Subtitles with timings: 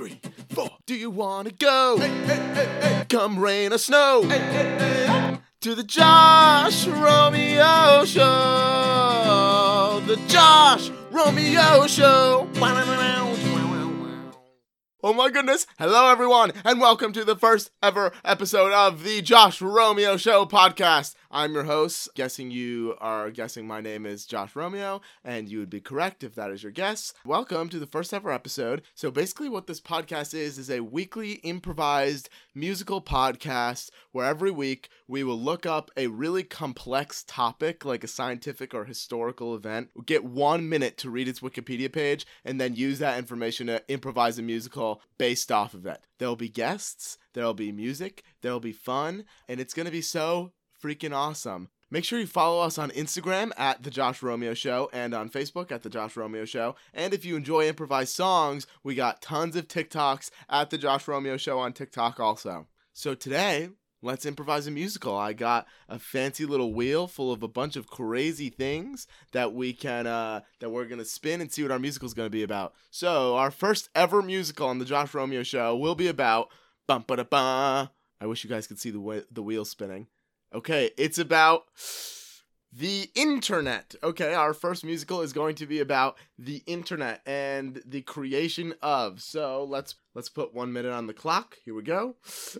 [0.00, 0.18] three,
[0.48, 0.70] four.
[0.86, 1.98] Do you wanna go?
[3.10, 4.22] Come rain or snow?
[5.60, 8.22] To the Josh Romeo Show.
[10.06, 12.48] The Josh Romeo Show.
[15.02, 15.66] Oh my goodness.
[15.78, 21.14] Hello, everyone, and welcome to the first ever episode of the Josh Romeo Show podcast.
[21.30, 22.10] I'm your host.
[22.14, 26.34] Guessing you are guessing my name is Josh Romeo, and you would be correct if
[26.34, 27.14] that is your guess.
[27.24, 28.82] Welcome to the first ever episode.
[28.94, 34.90] So, basically, what this podcast is is a weekly improvised musical podcast where every week
[35.08, 40.24] we will look up a really complex topic, like a scientific or historical event, get
[40.24, 44.42] one minute to read its Wikipedia page, and then use that information to improvise a
[44.42, 46.00] musical based off of it.
[46.18, 51.14] There'll be guests, there'll be music, there'll be fun, and it's gonna be so freaking
[51.14, 51.68] awesome.
[51.92, 55.72] Make sure you follow us on Instagram at The Josh Romeo Show and on Facebook
[55.72, 56.76] at The Josh Romeo Show.
[56.94, 61.36] And if you enjoy improvised songs, we got tons of TikToks at The Josh Romeo
[61.36, 62.68] Show on TikTok also.
[62.92, 63.70] So today,
[64.02, 65.16] let's improvise a musical.
[65.16, 69.72] I got a fancy little wheel full of a bunch of crazy things that we
[69.72, 72.74] can uh that we're to spin and see what our musical is to be about.
[72.90, 76.48] So, our first ever musical on The Josh Romeo Show will be about
[76.86, 77.92] bum ba da ba.
[78.20, 80.08] I wish you guys could see the way, the wheel spinning.
[80.54, 81.64] Okay, it's about
[82.72, 83.94] the internet.
[84.02, 89.20] Okay, our first musical is going to be about the internet and the creation of.
[89.20, 91.56] So let's let's put one minute on the clock.
[91.64, 92.16] Here we go.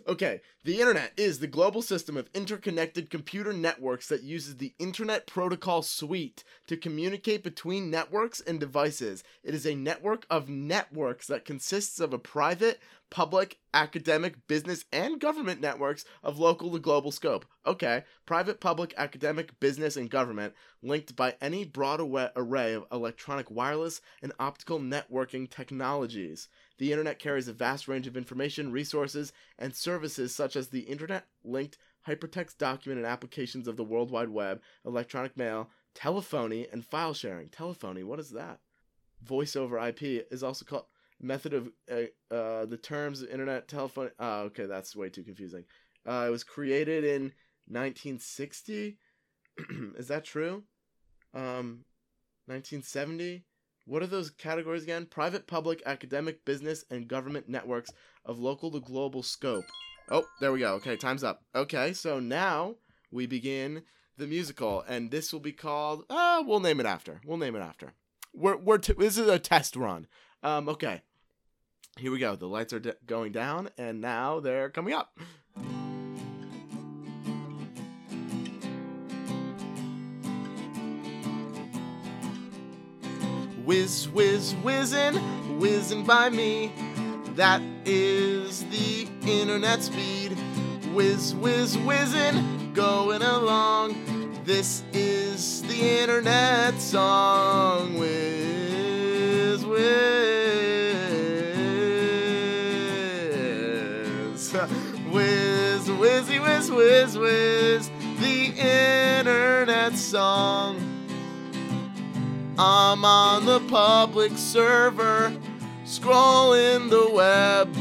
[0.07, 5.25] Okay, the internet is the global system of interconnected computer networks that uses the Internet
[5.25, 9.23] Protocol Suite to communicate between networks and devices.
[9.43, 12.79] It is a network of networks that consists of a private,
[13.09, 17.45] public, academic, business, and government networks of local to global scope.
[17.65, 21.99] Okay, private, public, academic, business, and government linked by any broad
[22.35, 26.49] array of electronic wireless and optical networking technologies.
[26.77, 31.25] The internet carries a vast range of information, resources, and services such as the internet
[31.43, 37.13] linked hypertext document and applications of the World Wide Web, electronic mail, telephony, and file
[37.13, 37.47] sharing.
[37.49, 38.59] Telephony, what is that?
[39.23, 40.85] Voice over IP is also called
[41.21, 44.09] method of uh, uh, the terms of internet telephone.
[44.19, 45.63] Oh, okay, that's way too confusing.
[46.05, 47.31] Uh, it was created in
[47.67, 48.97] 1960.
[49.95, 50.63] is that true?
[51.33, 51.85] Um,
[52.47, 53.45] 1970.
[53.85, 55.05] What are those categories again?
[55.05, 57.91] Private, public, academic, business, and government networks
[58.25, 59.65] of local to global scope.
[60.09, 60.73] Oh, there we go.
[60.75, 61.43] Okay, time's up.
[61.55, 62.75] Okay, so now
[63.11, 63.83] we begin
[64.17, 66.05] the musical, and this will be called.
[66.09, 67.21] Uh, we'll name it after.
[67.25, 67.93] We'll name it after.
[68.33, 70.07] We're we're t- this is a test run.
[70.43, 71.01] Um, okay.
[71.97, 72.35] Here we go.
[72.35, 75.17] The lights are d- going down, and now they're coming up.
[83.71, 85.15] Whiz, whiz, whizzing,
[85.57, 86.73] whizzing by me.
[87.35, 90.37] That is the internet speed.
[90.93, 93.95] Whiz, whiz, whizzing, going along.
[94.43, 97.97] This is the internet song.
[97.97, 100.11] Whiz, whiz.
[105.13, 107.89] Whiz, whizzy, whiz, whiz, whiz.
[108.19, 108.47] The
[109.17, 110.90] internet song.
[112.63, 115.33] I'm on the public server,
[115.83, 117.75] scrolling the web.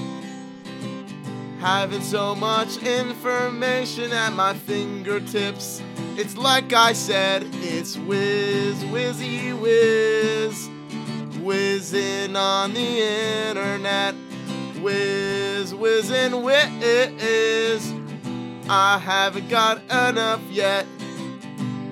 [1.60, 5.82] Having so much information at my fingertips.
[6.16, 10.70] It's like I said, it's whiz, whizzy, whiz.
[11.42, 13.02] Whizzing on the
[13.50, 14.14] internet.
[14.80, 17.92] Whiz, whizzing, whiz.
[18.70, 20.86] I haven't got enough yet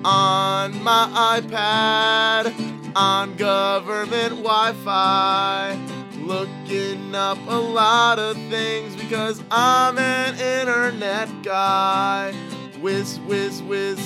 [0.03, 5.77] on my iPad on government Wi Fi.
[6.17, 12.33] Looking up a lot of things because I'm an internet guy.
[12.81, 13.99] Whiz, whiz, whiz,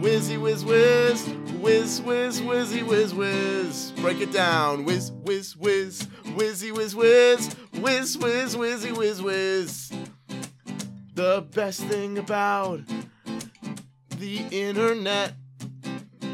[0.00, 1.24] whizzy, whiz, whiz,
[1.60, 3.92] whiz, whiz, whizzy, whiz, whiz.
[4.00, 4.84] Break it down.
[4.84, 6.06] Whiz, whiz, whiz,
[6.36, 9.92] whizzy, whiz, whiz, whiz, whiz, whizzy, whiz, whiz.
[11.14, 12.80] The best thing about
[14.18, 15.32] the internet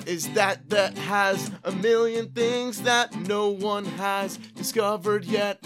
[0.07, 5.59] is that that has a million things that no one has discovered yet.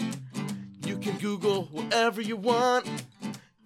[0.85, 2.87] You can Google whatever you want,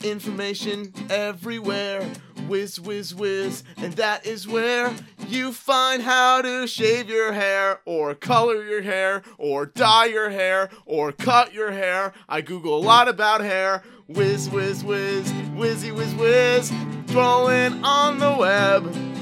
[0.04, 2.08] information everywhere.
[2.48, 4.94] Whiz, whiz, whiz, and that is where
[5.28, 10.70] you find how to shave your hair, or color your hair, or dye your hair,
[10.86, 12.14] or cut your hair.
[12.30, 13.82] I Google a lot about hair.
[14.08, 16.72] Whiz, whiz, whiz, whizzy, whiz, whiz,
[17.08, 19.15] throwing on the web.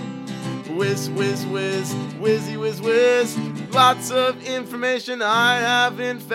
[0.75, 3.37] Whiz, whiz, whiz, whizzy, whiz, whiz.
[3.71, 6.33] Lots of information I haven't found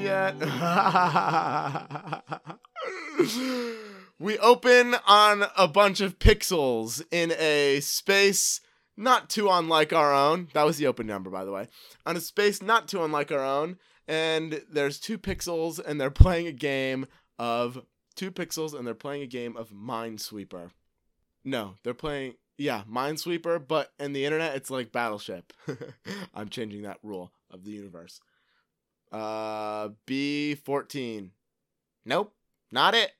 [0.00, 0.34] yet.
[4.18, 8.60] we open on a bunch of pixels in a space
[8.96, 10.48] not too unlike our own.
[10.54, 11.68] That was the open number, by the way.
[12.04, 13.78] On a space not too unlike our own.
[14.08, 17.06] And there's two pixels, and they're playing a game
[17.38, 17.78] of
[18.16, 20.70] two pixels, and they're playing a game of Minesweeper.
[21.44, 25.52] No, they're playing, yeah, Minesweeper, but in the internet, it's like Battleship.
[26.34, 28.20] I'm changing that rule of the universe.
[29.12, 31.30] Uh, B14.
[32.04, 32.32] Nope,
[32.72, 33.12] not it.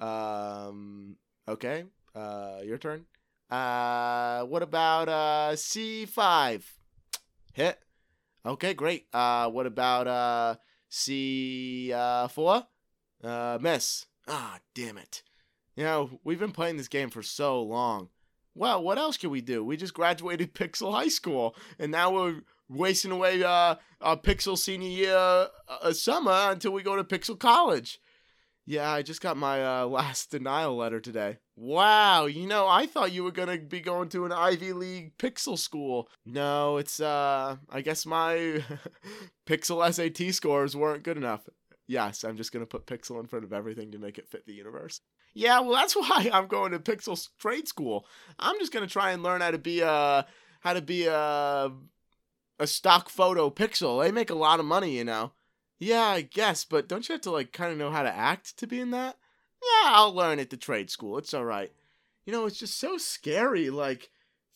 [0.00, 1.16] Um,
[1.48, 1.84] okay,
[2.14, 3.06] uh, your turn.
[3.50, 6.62] Uh, what about uh C5?
[7.52, 7.78] Hit.
[8.44, 9.06] Okay, great.
[9.12, 10.56] Uh, what about uh
[10.90, 12.66] C4?
[13.22, 14.06] Uh, miss.
[14.26, 15.22] Ah, damn it.
[15.76, 18.08] You know, we've been playing this game for so long.
[18.54, 19.64] Well, what else can we do?
[19.64, 24.88] We just graduated Pixel High School, and now we're wasting away uh, our Pixel senior
[24.88, 27.98] year uh, summer until we go to Pixel College.
[28.66, 31.38] Yeah, I just got my uh, last denial letter today.
[31.56, 35.58] Wow, you know, I thought you were gonna be going to an Ivy League Pixel
[35.58, 36.08] school.
[36.24, 38.62] No, it's uh, I guess my
[39.46, 41.48] Pixel SAT scores weren't good enough.
[41.86, 44.54] Yes, I'm just gonna put Pixel in front of everything to make it fit the
[44.54, 45.00] universe.
[45.34, 48.06] Yeah, well, that's why I'm going to Pixel trade school.
[48.38, 50.26] I'm just gonna try and learn how to be a
[50.60, 51.70] how to be a
[52.58, 54.02] a stock photo pixel.
[54.02, 55.32] They make a lot of money, you know.
[55.78, 58.56] Yeah, I guess, but don't you have to like kind of know how to act
[58.58, 59.16] to be in that?
[59.62, 61.18] Yeah, I'll learn at the trade school.
[61.18, 61.72] It's all right.
[62.24, 64.10] You know, it's just so scary like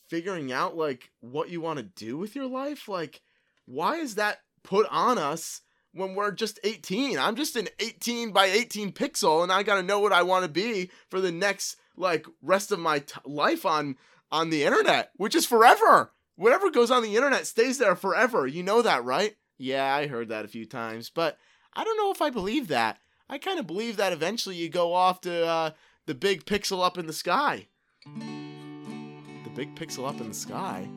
[0.07, 2.87] figuring out like what you want to do with your life.
[2.87, 3.21] Like
[3.65, 5.61] why is that put on us
[5.93, 7.17] when we're just 18?
[7.17, 10.45] I'm just an 18 by 18 pixel and I got to know what I want
[10.45, 13.97] to be for the next like rest of my t- life on
[14.31, 16.13] on the internet, which is forever.
[16.35, 18.47] Whatever goes on the internet stays there forever.
[18.47, 19.35] You know that, right?
[19.57, 21.37] Yeah, I heard that a few times, but
[21.73, 22.99] I don't know if I believe that.
[23.29, 25.71] I kind of believe that eventually you go off to uh,
[26.05, 27.67] the big pixel up in the sky.
[28.05, 30.87] The big pixel up in the sky?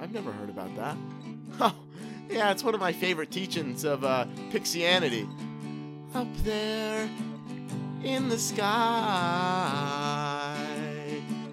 [0.00, 0.96] I've never heard about that.
[2.28, 5.28] Yeah, it's one of my favorite teachings of uh, Pixianity.
[6.14, 7.08] Up there
[8.02, 8.66] in the sky,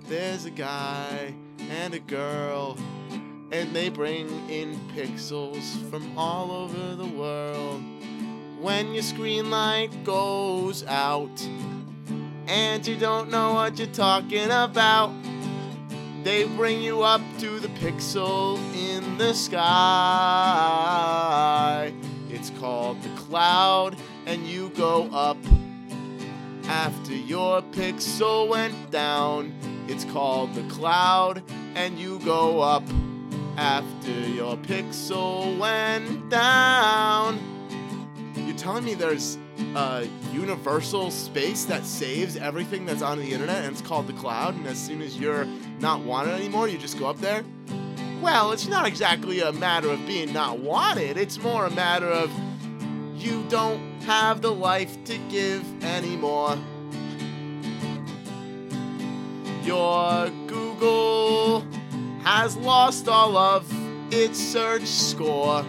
[0.07, 1.33] there's a guy
[1.69, 2.77] and a girl
[3.51, 7.83] and they bring in pixels from all over the world.
[8.59, 11.47] When your screen light goes out
[12.47, 15.11] and you don't know what you're talking about,
[16.23, 19.61] they bring you up to the pixel in the sky.
[22.31, 23.95] It's called the cloud,
[24.25, 25.37] and you go up
[26.65, 29.53] after your pixel went down.
[29.87, 31.43] It's called the cloud,
[31.75, 32.81] and you go up
[33.57, 37.37] after your pixel went down.
[38.35, 39.37] You're telling me there's
[39.75, 44.55] a universal space that saves everything that's on the internet and it's called the cloud,
[44.55, 45.45] and as soon as you're
[45.79, 47.43] not wanted anymore, you just go up there?
[48.21, 52.31] Well, it's not exactly a matter of being not wanted, it's more a matter of
[53.17, 56.55] you don't have the life to give anymore.
[59.63, 61.61] Your Google
[62.23, 63.65] has lost all of
[64.13, 65.65] its search score.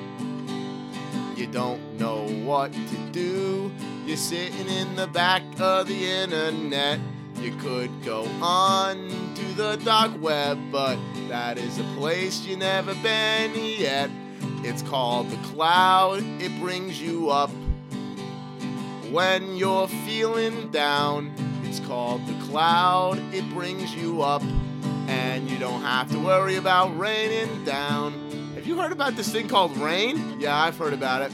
[1.36, 3.72] You don't know what to do.
[4.04, 7.00] You're sitting in the back of the internet.
[7.42, 10.96] You could go on to the dark web, but
[11.26, 14.10] that is a place you never been yet.
[14.62, 17.50] It's called the cloud, it brings you up.
[19.10, 21.32] When you're feeling down,
[21.64, 24.42] it's called the cloud, it brings you up
[25.08, 28.12] and you don't have to worry about raining down.
[28.54, 30.38] Have you heard about this thing called rain?
[30.38, 31.32] Yeah, I've heard about it.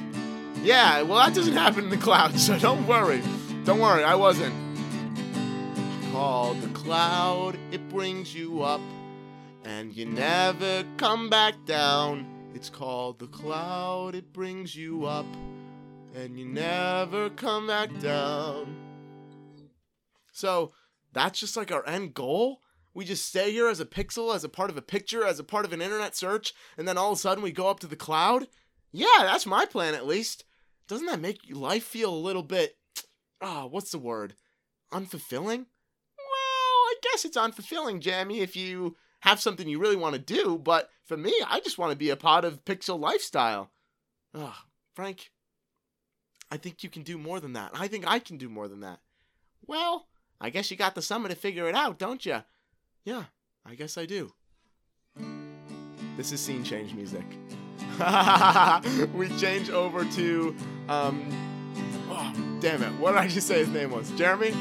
[0.63, 3.23] Yeah, well, that doesn't happen in the clouds, so don't worry.
[3.65, 4.68] Don't worry, I wasn't.
[6.19, 8.81] Called the cloud, it brings you up,
[9.65, 12.27] and you never come back down.
[12.57, 15.27] It's called the cloud, it brings you up,
[16.17, 18.75] and you never come back down.
[20.33, 20.73] So,
[21.13, 22.63] that's just like our end goal?
[22.95, 25.45] we just stay here as a pixel, as a part of a picture, as a
[25.45, 27.87] part of an internet search, and then all of a sudden we go up to
[27.87, 28.49] the cloud?
[28.91, 30.43] Yeah, that's my plan at least.
[30.89, 32.77] Doesn't that make life feel a little bit,
[33.41, 34.35] ah, oh, what's the word?
[34.93, 35.67] Unfulfilling?
[37.03, 41.17] Guess it's unfulfilling, Jammy, if you have something you really want to do, but for
[41.17, 43.71] me, I just want to be a part of pixel lifestyle.
[44.35, 44.57] Oh,
[44.95, 45.31] Frank,
[46.51, 47.71] I think you can do more than that.
[47.75, 49.01] I think I can do more than that.
[49.67, 50.07] Well,
[50.41, 52.43] I guess you got the summer to figure it out, don't you?
[53.05, 53.25] Yeah,
[53.67, 54.33] I guess I do.
[56.17, 57.25] This is scene change music.
[59.15, 60.55] we change over to,
[60.89, 61.29] um,
[62.11, 64.11] oh, damn it, what did I just say his name was?
[64.13, 64.55] Jeremy?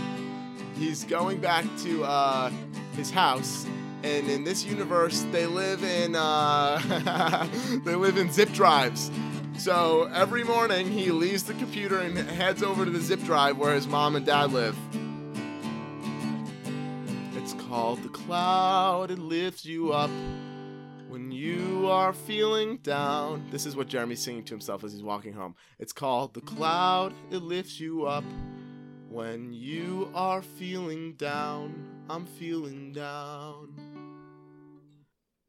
[0.77, 2.51] He's going back to uh,
[2.95, 3.65] his house,
[4.03, 7.47] and in this universe, they live in uh,
[7.83, 9.09] they live in zip drives.
[9.57, 13.73] So every morning, he leaves the computer and heads over to the zip drive where
[13.73, 14.77] his mom and dad live.
[17.35, 19.09] It's called the cloud.
[19.09, 20.11] It lifts you up
[21.07, 23.47] when you are feeling down.
[23.49, 25.55] This is what Jeremy's singing to himself as he's walking home.
[25.79, 27.13] It's called the cloud.
[27.31, 28.23] It lifts you up
[29.09, 31.87] when you are feeling down.
[32.09, 33.73] I'm feeling down.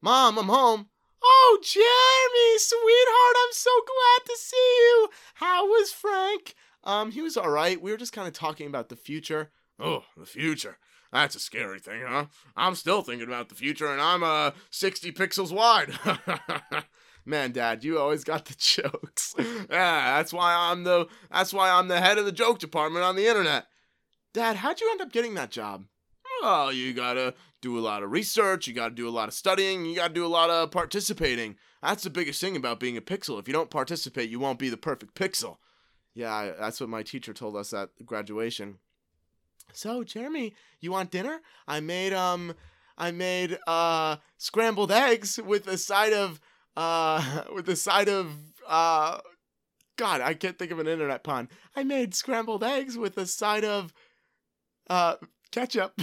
[0.00, 0.88] Mom, I'm home.
[1.22, 5.08] Oh, Jeremy, sweetheart, I'm so glad to see you.
[5.34, 6.54] How was Frank?
[6.84, 7.80] Um, he was all right.
[7.80, 9.50] We were just kind of talking about the future.
[9.80, 10.78] Oh, the future.
[11.12, 12.26] That's a scary thing, huh?
[12.56, 15.90] I'm still thinking about the future, and I'm uh 60 pixels wide.
[17.28, 19.34] Man, Dad, you always got the jokes.
[19.38, 23.16] yeah, that's why I'm the that's why I'm the head of the joke department on
[23.16, 23.66] the internet.
[24.32, 25.84] Dad, how'd you end up getting that job?
[26.42, 29.84] Oh, you gotta do a lot of research, you gotta do a lot of studying,
[29.84, 31.56] you gotta do a lot of participating.
[31.82, 33.38] That's the biggest thing about being a pixel.
[33.38, 35.58] If you don't participate, you won't be the perfect pixel.
[36.14, 38.78] Yeah, that's what my teacher told us at graduation.
[39.74, 41.40] So, Jeremy, you want dinner?
[41.66, 42.54] I made um
[42.96, 46.40] I made uh scrambled eggs with a side of
[46.78, 48.32] uh with a side of
[48.66, 49.18] uh
[49.96, 51.48] God, I can't think of an internet pun.
[51.74, 53.92] I made scrambled eggs with a side of
[54.88, 55.16] uh
[55.50, 56.00] ketchup.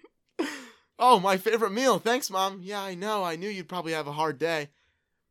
[0.98, 1.98] oh, my favorite meal.
[1.98, 2.60] Thanks, Mom.
[2.62, 3.22] Yeah, I know.
[3.22, 4.68] I knew you'd probably have a hard day.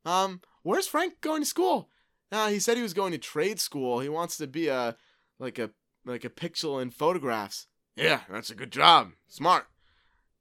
[0.06, 1.90] Um, where's Frank going to school?
[2.32, 4.00] Uh, he said he was going to trade school.
[4.00, 4.96] He wants to be a
[5.40, 5.72] like a
[6.06, 7.68] like a pixel in photographs.
[7.96, 9.12] Yeah, that's a good job.
[9.28, 9.66] Smart.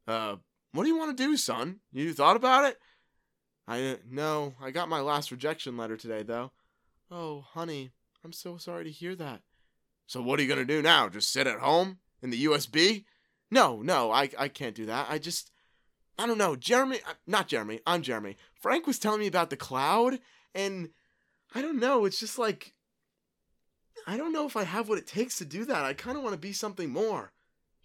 [0.07, 0.37] Uh,
[0.73, 1.81] what do you want to do, son?
[1.93, 2.79] You thought about it?
[3.67, 6.53] I no, I got my last rejection letter today though.
[7.11, 7.93] Oh, honey,
[8.25, 9.43] I'm so sorry to hear that.
[10.07, 11.09] So what are you going to do now?
[11.09, 13.05] Just sit at home in the USB?
[13.51, 15.07] No, no, I I can't do that.
[15.09, 15.51] I just
[16.19, 16.57] I don't know.
[16.57, 17.81] Jeremy, uh, not Jeremy.
[17.87, 18.37] I'm Jeremy.
[18.55, 20.19] Frank was telling me about the cloud
[20.55, 20.91] and
[21.55, 22.05] I don't know.
[22.05, 22.75] It's just like
[24.07, 25.85] I don't know if I have what it takes to do that.
[25.85, 27.33] I kind of want to be something more.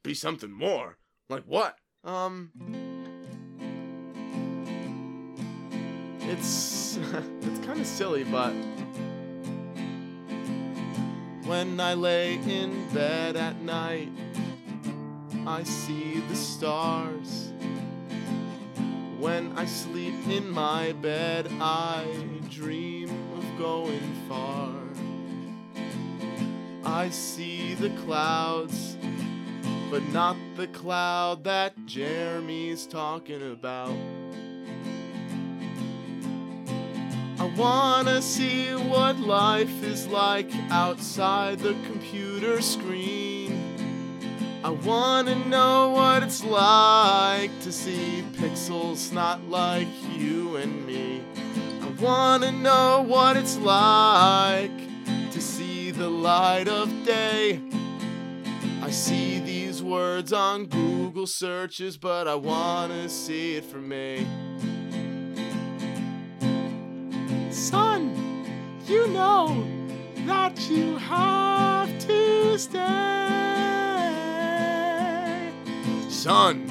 [0.03, 0.97] Be something more?
[1.29, 1.77] Like what?
[2.03, 2.86] Um
[6.29, 6.97] It's
[7.41, 8.51] it's kind of silly, but
[11.45, 14.09] when I lay in bed at night,
[15.45, 17.53] I see the stars.
[19.17, 22.05] When I sleep in my bed, I
[22.49, 24.73] dream of going far.
[26.83, 28.97] I see the clouds,
[29.89, 33.95] but not the cloud that Jeremy's talking about.
[37.57, 43.75] Wanna see what life is like outside the computer screen.
[44.63, 51.23] I wanna know what it's like to see pixels not like you and me.
[51.81, 54.77] I wanna know what it's like
[55.31, 57.59] to see the light of day.
[58.83, 64.27] I see these words on Google searches, but I wanna see it for me.
[68.87, 69.67] You know
[70.25, 72.79] that you have to stay.
[76.09, 76.69] Son,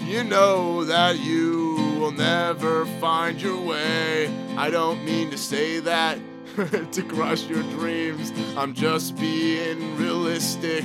[0.00, 4.28] you know that you will never find your way.
[4.56, 6.18] I don't mean to say that
[6.92, 8.32] to crush your dreams.
[8.56, 10.84] I'm just being realistic.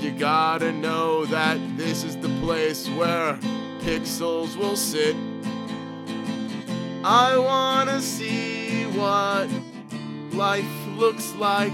[0.00, 3.34] You gotta know that this is the place where
[3.80, 5.14] pixels will sit.
[7.04, 8.49] I wanna see
[8.96, 9.48] what
[10.32, 11.72] life looks like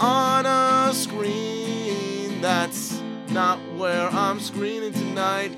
[0.00, 2.40] on a screen.
[2.40, 5.56] That's not where I'm screening tonight.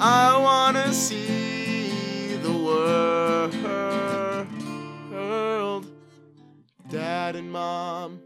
[0.00, 3.54] I wanna see the world.
[6.88, 8.20] Dad and mom,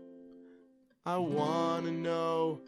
[1.04, 2.60] I wanna know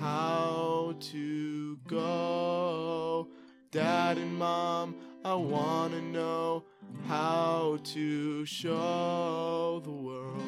[0.00, 3.28] how to go.
[3.70, 4.94] Dad and mom,
[5.24, 6.64] I wanna know
[7.06, 10.42] how to show the world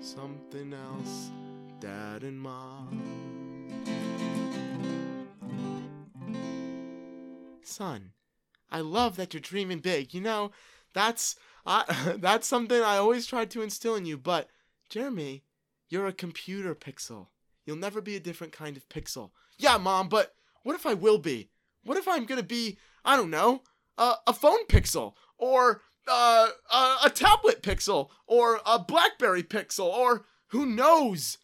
[0.00, 1.30] something else.
[1.80, 3.00] Dad and mom.
[7.62, 8.12] Son,
[8.70, 10.12] I love that you're dreaming big.
[10.12, 10.50] You know,
[10.92, 14.18] that's I, that's something I always tried to instill in you.
[14.18, 14.48] But
[14.88, 15.44] Jeremy,
[15.88, 17.28] you're a computer pixel.
[17.64, 19.30] You'll never be a different kind of pixel.
[19.58, 21.50] Yeah, mom, but What if I will be?
[21.84, 23.62] What if I'm gonna be, I don't know,
[24.00, 30.24] uh, a phone pixel or uh, a, a tablet pixel or a Blackberry pixel or
[30.48, 31.38] who knows?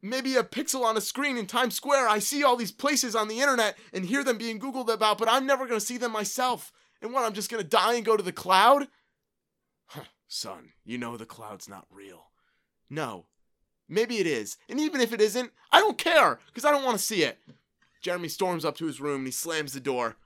[0.00, 2.08] Maybe a pixel on a screen in Times Square.
[2.08, 5.28] I see all these places on the internet and hear them being Googled about, but
[5.28, 6.72] I'm never gonna see them myself.
[7.02, 8.86] And what, I'm just gonna die and go to the cloud?
[9.86, 12.30] Huh, son, you know the cloud's not real.
[12.88, 13.26] No.
[13.88, 14.58] Maybe it is.
[14.68, 17.38] And even if it isn't, I don't care, because I don't want to see it.
[18.00, 20.16] Jeremy storms up to his room and he slams the door.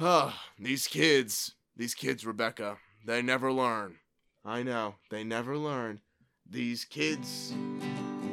[0.00, 3.96] Ah, these kids, these kids, Rebecca, they never learn.
[4.44, 6.00] I know, they never learn.
[6.48, 7.52] These kids,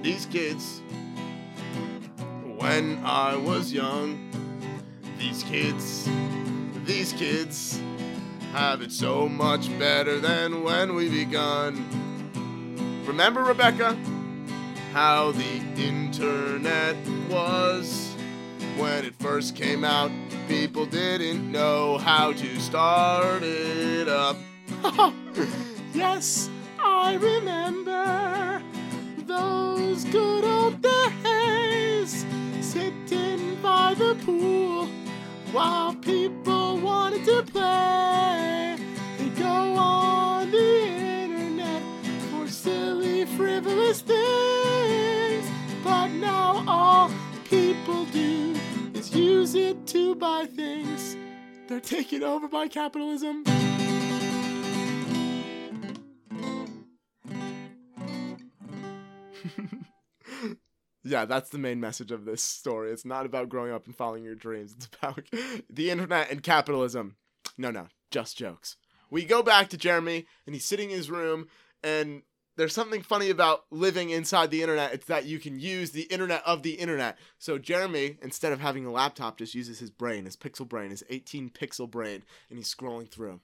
[0.03, 0.84] these kids.
[2.57, 4.29] When I was young,
[5.17, 6.07] these kids,
[6.86, 7.81] these kids
[8.51, 11.84] have it so much better than when we begun.
[13.07, 13.98] Remember, Rebecca,
[14.93, 16.95] how the internet
[17.27, 18.04] was
[18.77, 20.12] when it first came out?
[20.48, 24.38] People didn't know how to start it up.
[25.94, 28.62] yes, I remember
[29.25, 32.25] those good old days
[32.62, 34.88] sitting by the pool
[35.51, 38.75] while people wanted to play.
[39.17, 41.82] They go on the internet
[42.29, 45.50] for silly, frivolous things.
[45.84, 47.12] But now all
[47.46, 48.44] people do
[49.45, 51.15] use it to buy things.
[51.67, 53.43] They're taken over by capitalism.
[61.03, 62.91] yeah, that's the main message of this story.
[62.91, 64.73] It's not about growing up and following your dreams.
[64.75, 65.29] It's about
[65.69, 67.17] the internet and capitalism.
[67.55, 68.77] No, no, just jokes.
[69.11, 71.49] We go back to Jeremy, and he's sitting in his room,
[71.83, 72.23] and
[72.57, 74.93] there's something funny about living inside the internet.
[74.93, 77.17] It's that you can use the internet of the internet.
[77.38, 81.03] So Jeremy, instead of having a laptop, just uses his brain, his pixel brain, his
[81.09, 83.41] 18 pixel brain, and he's scrolling through.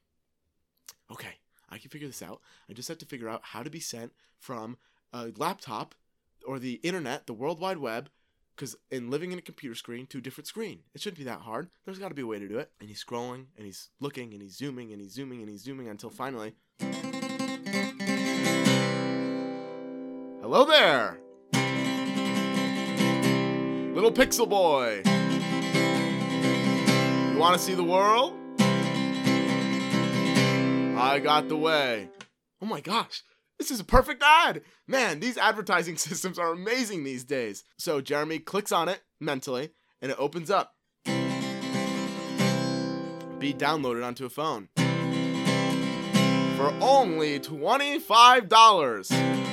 [1.11, 1.39] Okay,
[1.69, 2.41] I can figure this out.
[2.69, 4.77] I just have to figure out how to be sent from
[5.11, 5.95] a laptop
[6.47, 8.09] or the internet, the World Wide Web,
[8.55, 10.79] because in living in a computer screen to a different screen.
[10.93, 11.69] It shouldn't be that hard.
[11.85, 12.71] There's got to be a way to do it.
[12.79, 15.87] And he's scrolling and he's looking and he's zooming and he's zooming and he's zooming
[15.87, 16.53] until finally.
[20.53, 21.17] Hello there!
[23.95, 25.01] Little pixel boy!
[27.31, 28.33] You want to see the world?
[30.99, 32.09] I got the way.
[32.61, 33.23] Oh my gosh,
[33.59, 34.63] this is a perfect ad!
[34.89, 37.63] Man, these advertising systems are amazing these days.
[37.77, 39.69] So Jeremy clicks on it mentally,
[40.01, 40.73] and it opens up.
[43.39, 44.67] Be downloaded onto a phone.
[46.57, 49.50] For only $25.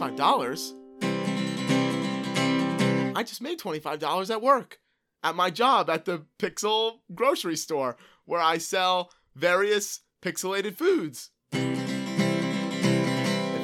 [0.00, 0.72] $25?
[3.14, 4.78] I just made $25 at work.
[5.22, 11.28] At my job at the Pixel grocery store, where I sell various pixelated foods.
[11.52, 11.66] If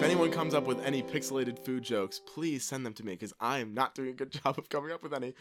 [0.03, 3.61] anyone comes up with any pixelated food jokes, please send them to me because I
[3.61, 5.33] am not doing a good job of coming up with any.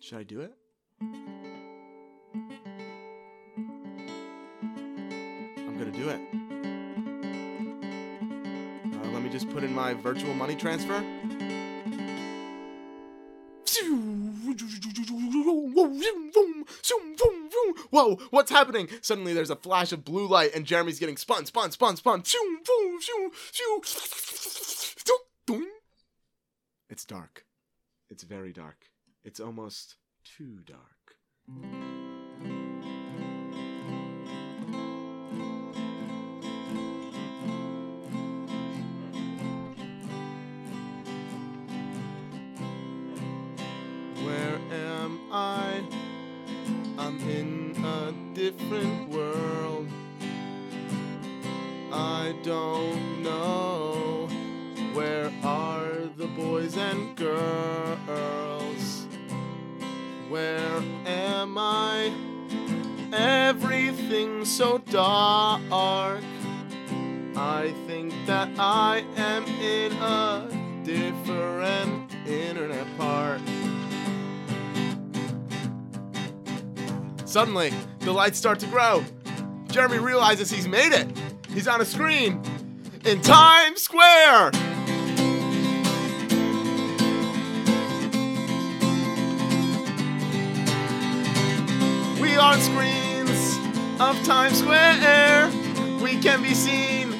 [0.00, 0.52] Should I do it?
[5.56, 6.45] I'm gonna do it.
[9.26, 11.00] Me just put in my virtual money transfer.
[17.90, 18.88] Whoa, what's happening?
[19.00, 22.22] Suddenly there's a flash of blue light and Jeremy's getting spun, spun, spun, spun.
[26.88, 27.46] It's dark.
[28.08, 28.84] It's very dark.
[29.24, 32.05] It's almost too dark.
[48.52, 49.88] Different world.
[51.92, 54.28] I don't know.
[54.92, 59.06] Where are the boys and girls?
[60.28, 62.12] Where am I?
[63.12, 66.22] Everything's so dark.
[67.36, 70.48] I think that I am in a
[70.84, 73.40] different internet part.
[77.24, 77.72] Suddenly,
[78.06, 79.04] the lights start to grow.
[79.66, 81.08] Jeremy realizes he's made it.
[81.52, 82.40] He's on a screen
[83.04, 84.52] in Times Square.
[92.20, 93.58] We are screens
[94.00, 95.50] of Times Square.
[96.00, 97.10] We can be seen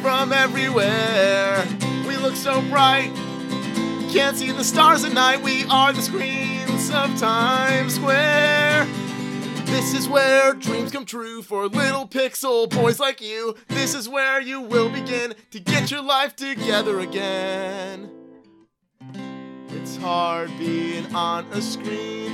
[0.00, 1.62] from everywhere.
[2.08, 3.12] We look so bright
[4.16, 5.42] can't see the stars at night.
[5.42, 8.86] We are the screens of Times Square.
[9.76, 13.54] This is where dreams come true for little pixel boys like you.
[13.68, 18.10] This is where you will begin to get your life together again.
[19.68, 22.32] It's hard being on a screen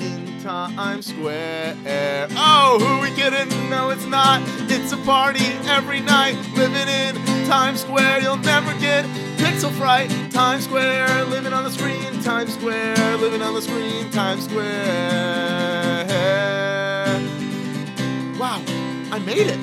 [0.00, 1.76] in Times Square.
[2.30, 3.50] Oh, who we kidding?
[3.68, 4.40] No, it's not.
[4.70, 6.38] It's a party every night.
[6.56, 7.14] Living in
[7.46, 9.04] Times Square, you'll never get
[9.48, 10.10] pixel fright.
[10.30, 12.20] Times Square, living on the screen.
[12.22, 14.10] Times Square, living on the screen.
[14.10, 16.04] Times Square.
[18.38, 18.62] Wow,
[19.10, 19.58] I made it.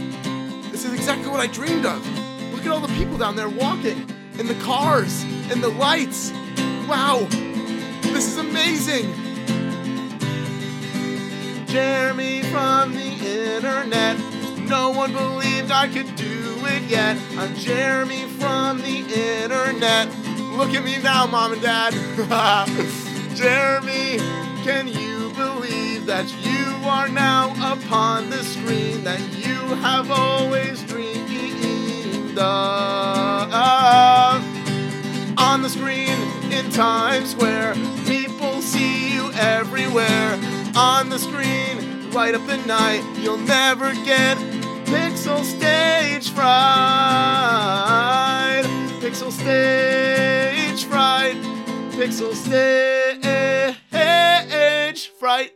[0.72, 2.04] This is exactly what I dreamed of.
[2.52, 6.32] Look at all the people down there walking, in the cars, in the lights.
[6.90, 7.28] Wow,
[8.02, 9.14] this is amazing.
[11.68, 14.18] Jeremy from the internet.
[14.68, 17.18] No one believed I could do it yet.
[17.38, 18.98] I'm Jeremy from the
[19.44, 20.08] internet.
[20.58, 21.94] Look at me now, mom and dad.
[23.36, 24.18] Jeremy,
[24.64, 32.38] can you believe that you are now upon the screen that you have always dreamed
[32.38, 33.54] of?
[35.38, 36.18] On the screen
[36.52, 37.76] in Times Square,
[38.06, 40.40] people see you everywhere.
[40.76, 44.38] On the screen, light up the night, you'll never get
[44.86, 45.44] pixel
[46.36, 47.96] fright.
[49.00, 51.38] Pixel stage fright.
[51.92, 53.00] Pixel stage
[55.20, 55.54] fright.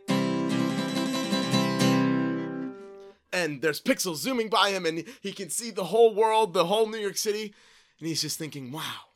[3.32, 6.88] And there's pixels zooming by him, and he can see the whole world, the whole
[6.88, 7.54] New York City.
[7.98, 9.12] And he's just thinking, wow,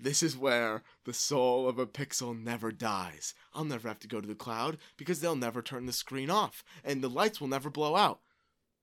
[0.00, 3.34] this is where the soul of a pixel never dies.
[3.54, 6.64] I'll never have to go to the cloud because they'll never turn the screen off,
[6.84, 8.20] and the lights will never blow out.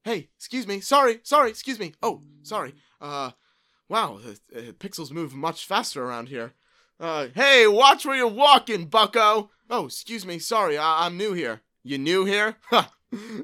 [0.03, 0.79] Hey, excuse me.
[0.79, 1.93] Sorry, sorry, excuse me.
[2.01, 2.73] Oh, sorry.
[3.01, 3.31] Uh,
[3.87, 4.19] wow,
[4.79, 6.53] pixels move much faster around here.
[6.99, 9.51] Uh, hey, watch where you're walking, bucko.
[9.69, 10.39] Oh, excuse me.
[10.39, 11.61] Sorry, I- I'm new here.
[11.83, 12.55] You new here?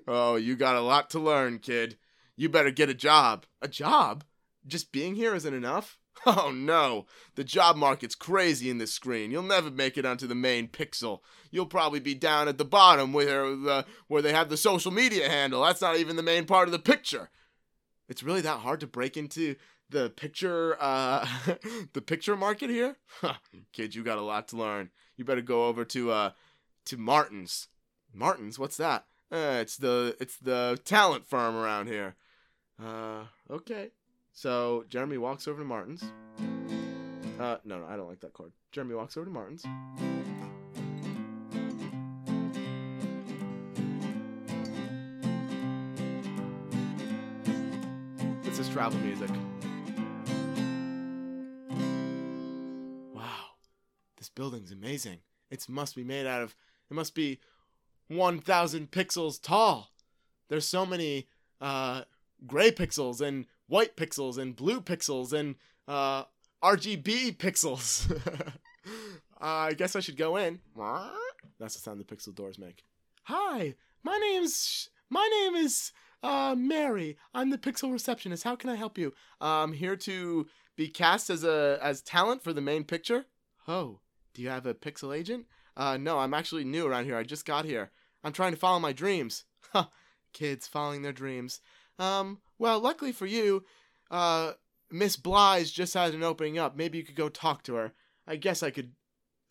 [0.07, 1.97] Oh, you got a lot to learn, kid.
[2.35, 3.47] You better get a job.
[3.63, 4.23] A job?
[4.67, 5.97] Just being here isn't enough?
[6.25, 9.29] Oh no, the job market's crazy in this screen.
[9.29, 11.19] You'll never make it onto the main pixel.
[11.51, 15.29] You'll probably be down at the bottom where the where they have the social media
[15.29, 15.63] handle.
[15.63, 17.29] That's not even the main part of the picture.
[18.07, 19.55] It's really that hard to break into
[19.89, 21.27] the picture uh
[21.93, 22.97] the picture market here?
[23.73, 24.89] Kid, you got a lot to learn.
[25.17, 26.31] You better go over to uh
[26.85, 27.67] to Martin's.
[28.13, 29.05] Martin's, what's that?
[29.31, 32.15] Uh, it's the it's the talent firm around here.
[32.83, 33.91] Uh okay.
[34.37, 36.03] So Jeremy walks over to Martin's.
[37.39, 38.51] Uh, no, no, I don't like that chord.
[38.73, 39.63] Jeremy walks over to Martin's.
[48.43, 49.29] This is travel music.
[53.13, 53.45] Wow,
[54.17, 55.19] this building's amazing.
[55.49, 56.57] It must be made out of.
[56.91, 57.39] It must be
[58.09, 59.91] 1,000 pixels tall.
[60.49, 61.27] There's so many
[61.61, 62.01] uh,
[62.45, 65.55] gray pixels and white pixels and blue pixels and
[65.87, 66.23] uh,
[66.63, 68.09] RGB pixels.
[68.87, 68.91] uh,
[69.39, 70.59] I guess I should go in.
[71.59, 72.83] That's the sound the pixel doors make.
[73.23, 77.17] Hi, my name's my name is uh, Mary.
[77.33, 78.43] I'm the pixel receptionist.
[78.43, 79.13] How can I help you?
[79.39, 83.25] I'm here to be cast as a as talent for the main picture.
[83.67, 83.99] Oh,
[84.33, 85.45] do you have a pixel agent?
[85.77, 87.17] Uh, no, I'm actually new around here.
[87.17, 87.91] I just got here.
[88.23, 89.45] I'm trying to follow my dreams.
[89.73, 89.87] Huh,
[90.31, 91.59] kids following their dreams.
[91.99, 93.63] Um, well, luckily for you,
[94.11, 94.53] uh,
[94.91, 96.75] Miss Blige just had an opening up.
[96.75, 97.93] Maybe you could go talk to her.
[98.27, 98.91] I guess I could,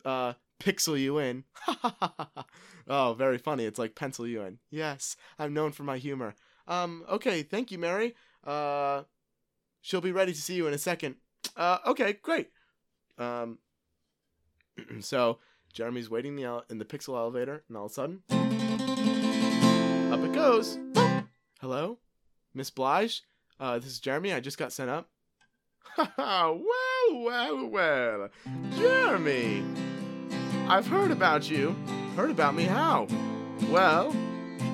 [0.03, 1.43] uh, pixel you in.
[2.87, 3.65] oh, very funny.
[3.65, 4.59] It's like pencil you in.
[4.69, 6.35] Yes, I'm known for my humor.
[6.67, 8.15] Um, okay, thank you, Mary.
[8.43, 9.03] Uh,
[9.81, 11.15] she'll be ready to see you in a second.
[11.55, 12.49] Uh, okay, great.
[13.17, 13.59] Um,
[14.99, 15.39] so
[15.73, 18.21] Jeremy's waiting in the, in the pixel elevator, and all of a sudden,
[20.11, 20.79] up it goes.
[21.61, 21.99] Hello,
[22.55, 23.21] Miss Blige.
[23.59, 24.33] Uh, this is Jeremy.
[24.33, 25.09] I just got sent up.
[26.17, 26.61] well,
[27.13, 28.29] well, well,
[28.77, 29.63] Jeremy.
[30.67, 31.75] I've heard about you.
[32.15, 32.63] Heard about me?
[32.63, 33.07] How?
[33.69, 34.15] Well,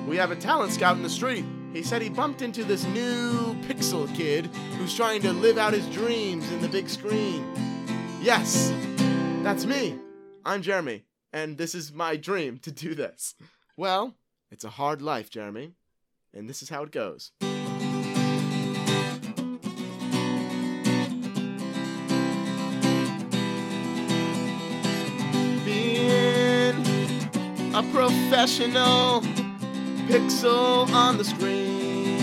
[0.06, 1.44] we have a talent scout in the street.
[1.72, 4.46] He said he bumped into this new pixel kid
[4.78, 7.44] who's trying to live out his dreams in the big screen.
[8.20, 8.72] Yes,
[9.42, 9.98] that's me.
[10.44, 13.34] I'm Jeremy, and this is my dream to do this.
[13.76, 14.14] Well,
[14.50, 15.72] it's a hard life, Jeremy,
[16.34, 17.32] and this is how it goes.
[27.90, 29.22] Professional
[30.08, 32.18] pixel on the screen.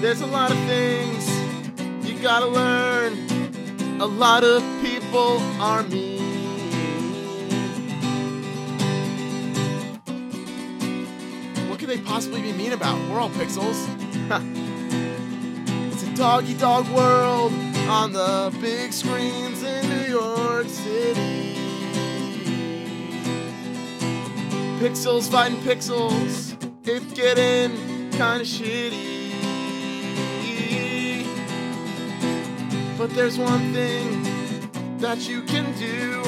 [0.00, 1.28] There's a lot of things
[2.06, 3.18] you gotta learn.
[4.00, 6.20] A lot of people people are mean.
[11.68, 12.98] What could they possibly be mean about?
[13.08, 13.78] We're all pixels.
[15.92, 17.52] it's a doggy dog world
[17.88, 21.33] on the big screens in New York City.
[24.84, 26.52] Pixels fighting pixels.
[26.86, 27.70] It's getting
[28.10, 29.22] kinda shitty.
[32.98, 34.22] But there's one thing
[34.98, 36.22] that you can do.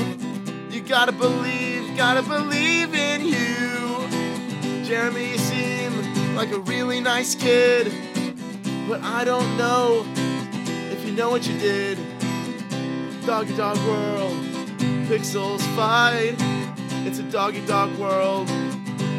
[0.74, 4.86] You gotta believe, gotta believe in you.
[4.86, 7.92] Jeremy, you seem like a really nice kid,
[8.88, 10.06] but I don't know
[10.90, 11.98] if you know what you did.
[13.26, 14.34] Doggy dog world,
[15.10, 16.55] pixels fight.
[17.06, 18.50] It's a doggy dog world.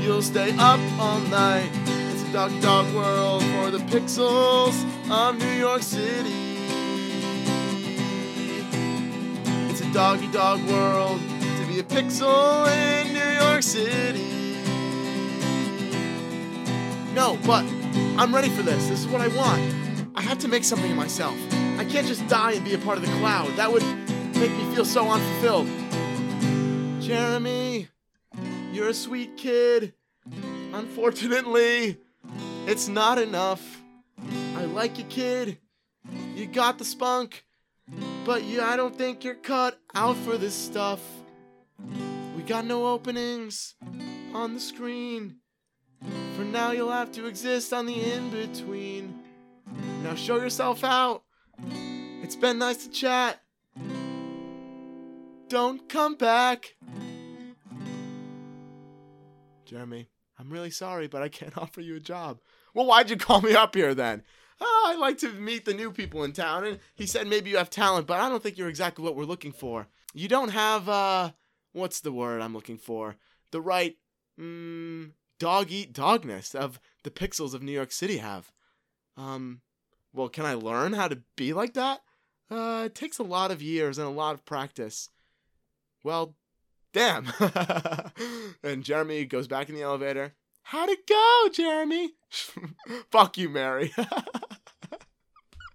[0.01, 1.69] You'll stay up all night.
[2.11, 4.75] It's a doggy dog world for the pixels
[5.09, 6.57] of New York City.
[9.69, 14.57] It's a doggy dog world to be a pixel in New York City.
[17.15, 17.63] No, but
[18.19, 18.89] I'm ready for this.
[18.89, 19.61] This is what I want.
[20.13, 21.37] I have to make something of myself.
[21.77, 23.55] I can't just die and be a part of the cloud.
[23.55, 23.83] That would
[24.35, 25.86] make me feel so unfulfilled.
[27.07, 27.87] Jeremy,
[28.73, 29.93] you're a sweet kid.
[30.73, 31.99] Unfortunately,
[32.65, 33.81] it's not enough.
[34.57, 35.57] I like you, kid.
[36.35, 37.45] You got the spunk.
[38.25, 40.99] But yeah, I don't think you're cut out for this stuff.
[42.35, 43.75] We got no openings
[44.33, 45.37] on the screen.
[46.35, 49.17] For now, you'll have to exist on the in between.
[50.03, 51.23] Now, show yourself out.
[52.21, 53.39] It's been nice to chat.
[55.49, 56.75] Don't come back.
[59.65, 62.39] Jeremy, I'm really sorry, but I can't offer you a job.
[62.73, 64.23] Well, why'd you call me up here then?
[64.59, 67.57] Oh, I like to meet the new people in town, and he said maybe you
[67.57, 69.87] have talent, but I don't think you're exactly what we're looking for.
[70.13, 71.31] You don't have, uh,
[71.73, 73.15] what's the word I'm looking for?
[73.51, 73.95] The right,
[74.39, 78.51] mm, dog eat dogness of the pixels of New York City have.
[79.15, 79.61] Um,
[80.11, 82.01] well, can I learn how to be like that?
[82.49, 85.09] Uh, it takes a lot of years and a lot of practice.
[86.07, 86.35] Well,
[86.93, 87.27] damn.
[88.63, 90.35] and Jeremy goes back in the elevator.
[90.61, 92.11] How'd it go, Jeremy?
[93.11, 93.91] Fuck you, Mary.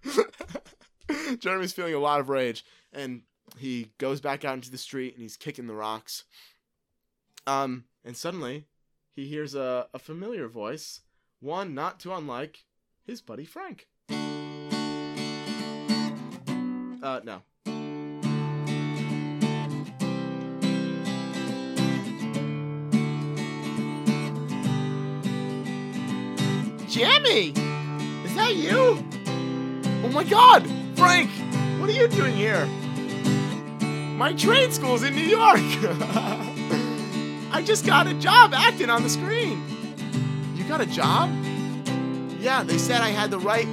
[1.37, 3.21] Jeremy's feeling a lot of rage, and
[3.59, 6.23] he goes back out into the street and he's kicking the rocks.
[7.45, 8.65] Um, and suddenly
[9.15, 11.01] he hears a, a familiar voice,
[11.41, 12.65] one not too unlike
[13.05, 13.85] his buddy Frank.
[17.03, 17.43] Uh, no.
[26.93, 27.49] Jimmy!
[28.23, 29.03] Is that you?
[30.03, 30.63] Oh my god!
[30.95, 31.27] Frank!
[31.81, 32.67] What are you doing here?
[34.15, 35.57] My trade school's in New York!
[37.51, 39.63] I just got a job acting on the screen.
[40.53, 41.31] You got a job?
[42.39, 43.67] Yeah, they said I had the right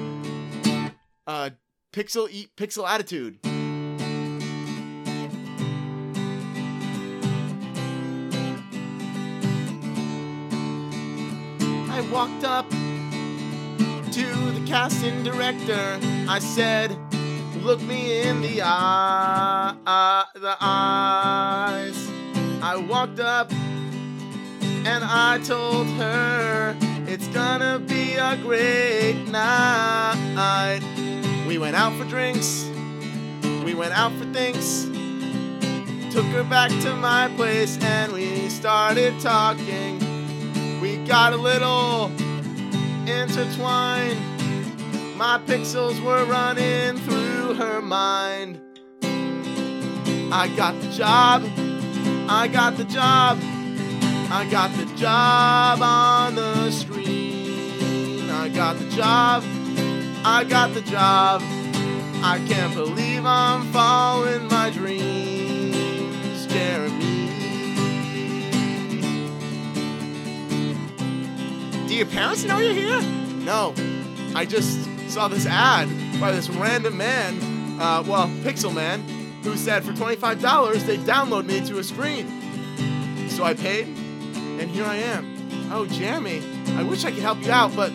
[1.26, 1.50] uh
[1.92, 3.38] pixel eat pixel attitude.
[11.90, 12.64] I walked up
[14.12, 15.99] to the casting director.
[16.29, 16.96] I said,
[17.62, 21.96] "Look me in the eye, uh, the eyes."
[22.61, 23.53] I walked up
[24.85, 30.81] and I told her it's gonna be a great night.
[31.46, 32.68] We went out for drinks,
[33.64, 34.87] we went out for things.
[36.12, 40.01] Took her back to my place and we started talking.
[40.81, 42.11] We got a little
[43.11, 44.18] intertwined.
[45.16, 48.61] My pixels were running through her mind.
[50.33, 51.42] I got the job,
[52.29, 53.38] I got the job,
[54.31, 58.31] I got the job on the screen.
[58.31, 59.42] I got the job,
[60.25, 61.42] I got the job.
[62.23, 65.29] I can't believe I'm following my dreams,
[71.90, 73.03] Do your parents know you're here?
[73.03, 73.74] No.
[74.37, 75.88] I just saw this ad
[76.20, 77.40] by this random man,
[77.81, 79.00] uh, well, Pixel Man,
[79.42, 82.29] who said for $25 they'd download me to a screen.
[83.29, 85.37] So I paid, and here I am.
[85.72, 86.40] Oh, Jeremy,
[86.76, 87.90] I wish I could help you out, but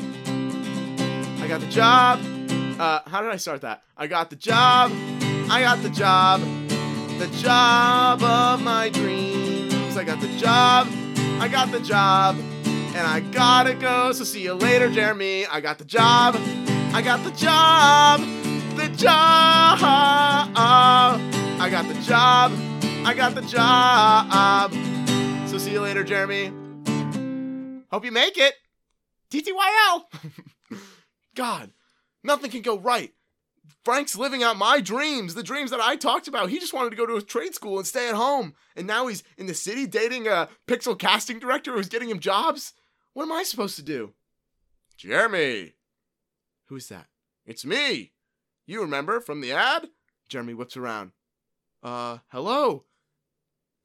[1.41, 2.19] I got the job.
[2.77, 3.83] Uh, how did I start that?
[3.95, 4.91] I got the job.
[5.49, 6.41] I got the job.
[7.17, 9.95] The job of my dreams.
[9.95, 10.89] I got the job.
[11.39, 12.35] I got the job.
[12.95, 15.45] And I gotta go, so see you later, Jeremy.
[15.45, 16.37] I got the job.
[16.93, 18.21] I got the job.
[18.77, 19.79] The job.
[21.59, 22.53] I got the job.
[23.05, 24.73] I got the job.
[25.49, 26.53] So see you later, Jeremy.
[27.91, 28.53] Hope you make it.
[29.29, 30.05] TTYL.
[31.35, 31.71] God,
[32.23, 33.11] nothing can go right.
[33.83, 36.49] Frank's living out my dreams, the dreams that I talked about.
[36.49, 38.53] He just wanted to go to a trade school and stay at home.
[38.73, 42.71] And now he's in the city dating a pixel casting director who's getting him jobs.
[43.15, 44.11] What am I supposed to do?
[44.97, 45.75] Jeremy.
[46.65, 47.07] Who's that?
[47.45, 48.11] It's me.
[48.67, 49.87] You remember from the ad?
[50.27, 51.11] Jeremy whips around.
[51.81, 52.83] Uh, hello.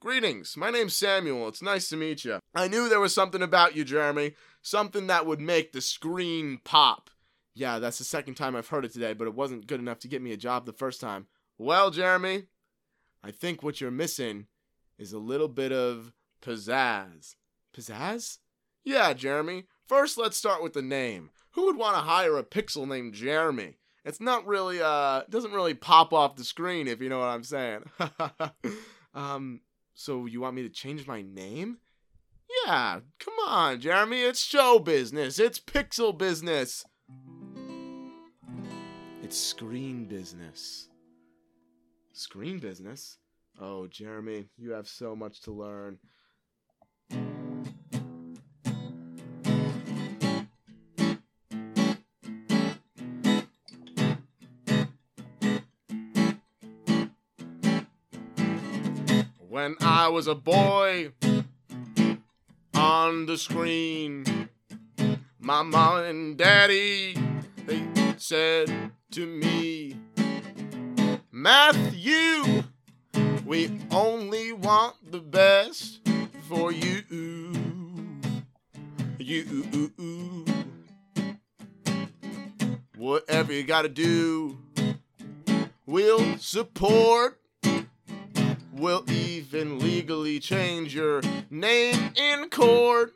[0.00, 0.56] Greetings.
[0.56, 1.46] My name's Samuel.
[1.46, 2.40] It's nice to meet you.
[2.56, 4.32] I knew there was something about you, Jeremy.
[4.62, 7.08] Something that would make the screen pop.
[7.54, 10.08] Yeah, that's the second time I've heard it today, but it wasn't good enough to
[10.08, 11.28] get me a job the first time.
[11.56, 12.46] Well, Jeremy,
[13.22, 14.48] I think what you're missing
[14.98, 16.12] is a little bit of
[16.42, 17.36] pizzazz.
[17.72, 18.38] Pizzazz?
[18.84, 19.64] Yeah, Jeremy.
[19.86, 21.30] First, let's start with the name.
[21.52, 23.78] Who would want to hire a pixel named Jeremy?
[24.04, 27.44] It's not really, uh, doesn't really pop off the screen, if you know what I'm
[27.44, 27.82] saying.
[29.14, 29.60] um,
[29.94, 31.78] so you want me to change my name?
[32.66, 34.22] Yeah, come on, Jeremy.
[34.22, 35.38] It's show business.
[35.38, 36.84] It's pixel business.
[39.22, 40.88] It's screen business.
[42.12, 43.18] Screen business?
[43.60, 45.98] Oh, Jeremy, you have so much to learn.
[59.60, 61.12] When I was a boy
[62.72, 64.48] on the screen,
[65.38, 67.14] my mom and daddy,
[67.66, 67.82] they
[68.16, 68.72] said
[69.10, 69.98] to me,
[71.30, 72.62] Matthew,
[73.44, 76.08] we only want the best
[76.48, 77.02] for you.
[79.18, 80.46] You.
[82.96, 84.56] Whatever you gotta do,
[85.84, 87.39] we'll support.
[88.80, 93.12] We'll even legally change your name in court.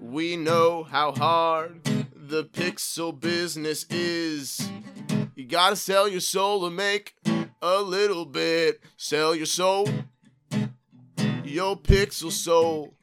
[0.00, 1.82] We know how hard
[2.14, 4.70] the pixel business is.
[5.34, 7.16] You gotta sell your soul to make
[7.60, 8.80] a little bit.
[8.96, 9.88] Sell your soul,
[11.42, 12.94] your pixel soul.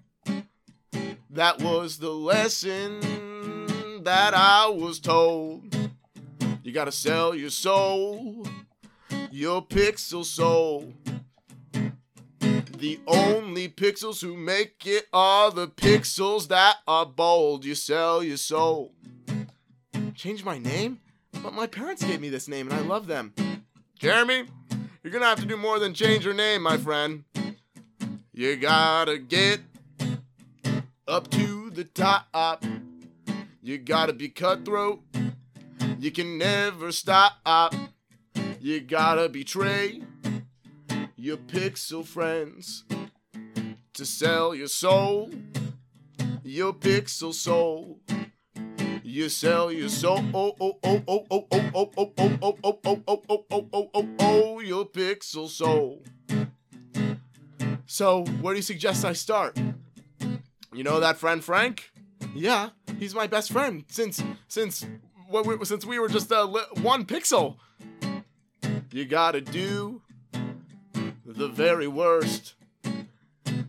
[1.30, 3.02] That was the lesson
[4.06, 5.76] that I was told.
[6.64, 8.48] You gotta sell your soul,
[9.30, 10.94] your pixel soul.
[12.82, 17.63] The only pixels who make it are the pixels that are bold.
[17.63, 18.91] You sell your soul.
[20.15, 21.00] Change my name?
[21.44, 23.36] But my parents gave me this name and I love them.
[24.00, 24.46] Jeremy,
[25.04, 27.24] you're gonna have to do more than change your name, my friend.
[28.34, 29.60] You gotta get
[31.08, 32.65] up to the top.
[33.62, 35.04] You gotta be cutthroat.
[36.00, 37.76] You can never stop.
[38.60, 40.02] You gotta betray
[41.21, 42.84] your pixel friends
[43.93, 45.29] to sell your soul,
[46.43, 47.99] your pixel soul.
[49.03, 52.81] You sell your soul, oh oh oh oh oh oh oh oh oh oh oh
[52.84, 56.01] oh oh oh oh oh oh oh your pixel soul.
[57.86, 59.60] So, where do you suggest I start?
[60.73, 61.91] You know that friend Frank?
[62.34, 64.88] Yeah, he's my best friend since since
[65.63, 66.47] since we were just uh,
[66.81, 67.57] one pixel.
[68.91, 70.01] You gotta do
[71.36, 72.56] the very worst.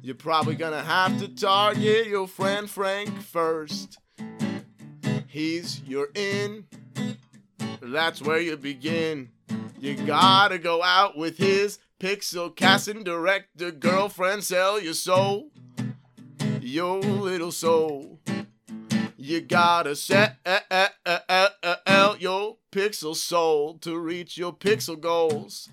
[0.03, 3.98] You're probably gonna have to target your friend Frank first.
[5.29, 6.66] He's your in,
[7.81, 9.31] that's where you begin.
[9.79, 15.51] You gotta go out with his pixel casting director girlfriend, sell your soul,
[16.61, 18.18] your little soul.
[19.16, 20.35] You gotta sell
[22.18, 25.68] your pixel soul to reach your pixel goals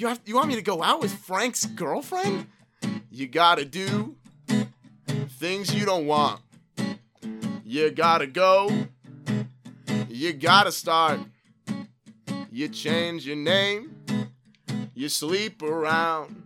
[0.00, 2.46] you have you want me to go out with Frank's girlfriend?
[3.10, 4.16] You gotta do
[5.38, 6.40] things you don't want.
[7.64, 8.70] You gotta go.
[10.08, 11.20] You gotta start.
[12.50, 13.90] You change your name.
[14.94, 16.44] You sleep around.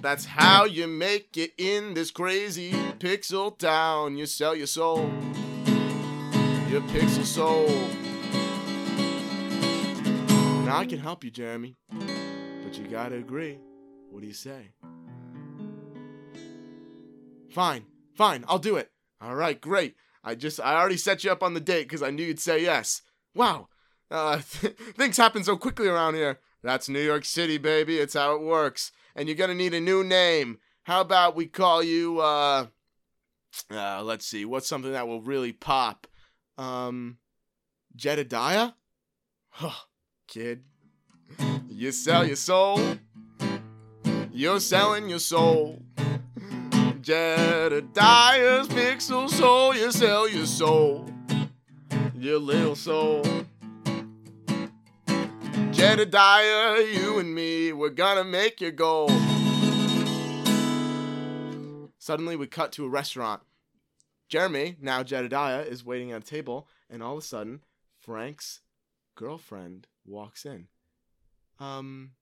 [0.00, 4.16] That's how you make it in this crazy pixel town.
[4.16, 5.10] You sell your soul.
[6.68, 7.68] Your pixel soul.
[10.72, 11.76] Now I can help you, Jeremy.
[11.90, 13.58] But you gotta agree.
[14.08, 14.70] What do you say?
[17.50, 18.90] Fine, fine, I'll do it.
[19.20, 19.96] All right, great.
[20.24, 22.62] I just, I already set you up on the date because I knew you'd say
[22.62, 23.02] yes.
[23.34, 23.68] Wow,
[24.10, 26.40] uh, th- things happen so quickly around here.
[26.62, 27.98] That's New York City, baby.
[27.98, 28.92] It's how it works.
[29.14, 30.56] And you're gonna need a new name.
[30.84, 32.68] How about we call you, uh,
[33.70, 36.06] uh let's see, what's something that will really pop?
[36.56, 37.18] Um,
[37.94, 38.70] Jedediah?
[39.54, 39.84] Huh,
[40.32, 40.62] kid.
[41.68, 42.80] You sell your soul.
[44.32, 45.82] You're selling your soul.
[47.02, 49.74] Jedediah's Pixel Soul.
[49.76, 51.06] You sell your soul.
[52.14, 53.22] Your little soul.
[55.70, 59.10] Jedediah, you and me, we're gonna make your goal.
[61.98, 63.42] Suddenly, we cut to a restaurant.
[64.30, 67.60] Jeremy, now Jedediah, is waiting at a table, and all of a sudden,
[68.00, 68.60] Frank's
[69.14, 70.68] girlfriend walks in.
[71.60, 72.12] Um,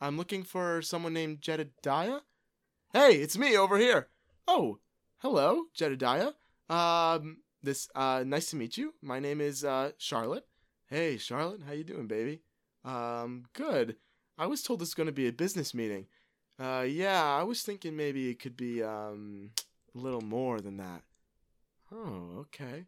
[0.00, 2.20] I'm looking for someone named Jedediah.
[2.92, 4.08] Hey, it's me over here.
[4.46, 4.78] Oh,
[5.18, 6.32] hello, Jedediah.
[6.70, 8.94] Um, this uh, nice to meet you.
[9.02, 10.46] My name is uh, Charlotte.
[10.86, 12.40] Hey, Charlotte, how you doing, baby?
[12.84, 13.96] Um, good.
[14.38, 16.06] I was told this is going to be a business meeting.
[16.58, 19.50] Uh, yeah, I was thinking maybe it could be um
[19.94, 21.02] a little more than that.
[21.92, 22.84] Oh, okay.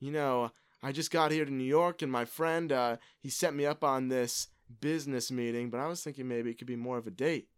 [0.00, 0.50] You know,
[0.82, 3.84] I just got here to New York, and my friend uh, he set me up
[3.84, 4.48] on this
[4.80, 7.48] business meeting, but I was thinking maybe it could be more of a date.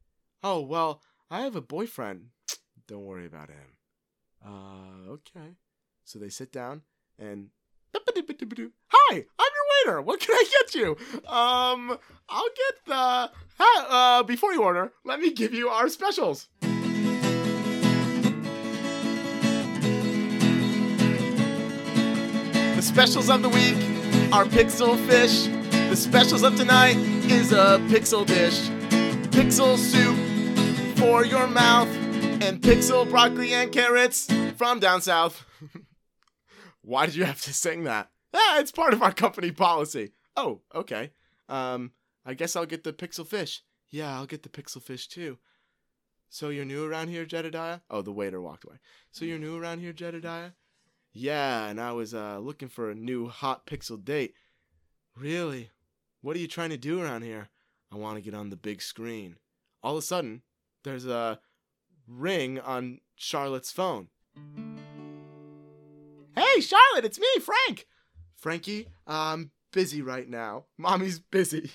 [0.43, 1.01] Oh well,
[1.31, 2.27] I have a boyfriend.
[2.87, 3.79] Don't worry about him.
[4.45, 5.57] Uh, okay.
[6.05, 6.83] So they sit down
[7.19, 7.49] and.
[8.89, 9.23] Hi, I'm
[9.87, 10.03] your waiter.
[10.03, 10.91] What can I get you?
[11.27, 11.99] Um,
[12.29, 13.31] I'll get the.
[13.61, 16.49] Uh, before you order, let me give you our specials.
[22.85, 23.77] Specials of the week
[24.31, 25.47] are pixel fish.
[25.89, 26.97] The specials of tonight
[27.31, 28.69] is a pixel dish,
[29.31, 31.89] pixel soup for your mouth,
[32.43, 35.47] and pixel broccoli and carrots from down south.
[36.83, 38.11] Why did you have to sing that?
[38.35, 40.13] Ah, it's part of our company policy.
[40.37, 41.13] Oh, okay.
[41.49, 41.93] Um,
[42.27, 43.63] I guess I'll get the pixel fish.
[43.91, 45.39] Yeah, I'll get the pixel fish too.
[46.29, 47.81] So you're new around here, Jedediah?
[47.89, 48.77] Oh, the waiter walked away.
[49.11, 50.51] So you're new around here, Jedediah?
[51.17, 54.35] Yeah, and I was uh, looking for a new hot pixel date.
[55.17, 55.71] Really?
[56.23, 57.51] What are you trying to do around here?
[57.93, 59.37] I want to get on the big screen.
[59.81, 60.43] All of a sudden,
[60.83, 61.39] there's a
[62.09, 64.09] ring on Charlotte's phone.
[66.35, 67.87] Hey, Charlotte, it's me, Frank.
[68.35, 70.65] Frankie, I'm busy right now.
[70.77, 71.71] Mommy's busy.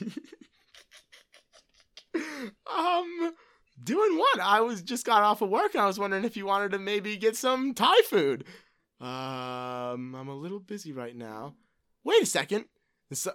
[2.14, 3.34] um,
[3.82, 4.42] doing what?
[4.42, 6.80] I was just got off of work and I was wondering if you wanted to
[6.80, 8.44] maybe get some Thai food.
[9.00, 11.56] Um, I'm a little busy right now.
[12.04, 12.66] Wait a second.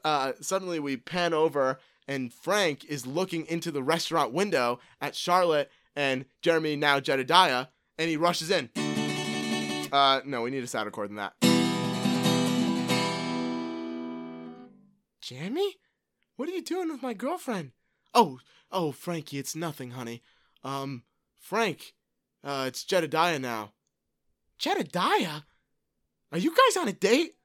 [0.04, 5.70] Uh, suddenly we pan over and Frank is looking into the restaurant window at Charlotte
[5.96, 7.66] and Jeremy, now Jedediah,
[7.98, 8.70] and he rushes in.
[9.90, 11.34] Uh, no, we need a sadder chord than that.
[15.20, 15.76] Jeremy?
[16.36, 17.72] What are you doing with my girlfriend?
[18.12, 18.40] Oh,
[18.70, 20.22] oh, Frankie, it's nothing, honey.
[20.62, 21.04] Um,
[21.40, 21.94] Frank,
[22.42, 23.72] uh, it's Jedediah now.
[24.58, 25.42] Jedediah?
[26.34, 27.36] Are you guys on a date?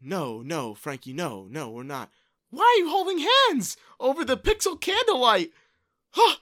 [0.00, 2.10] No, no, Frankie, no, no, we're not.
[2.48, 5.52] Why are you holding hands over the pixel candlelight?
[6.12, 6.36] Huh.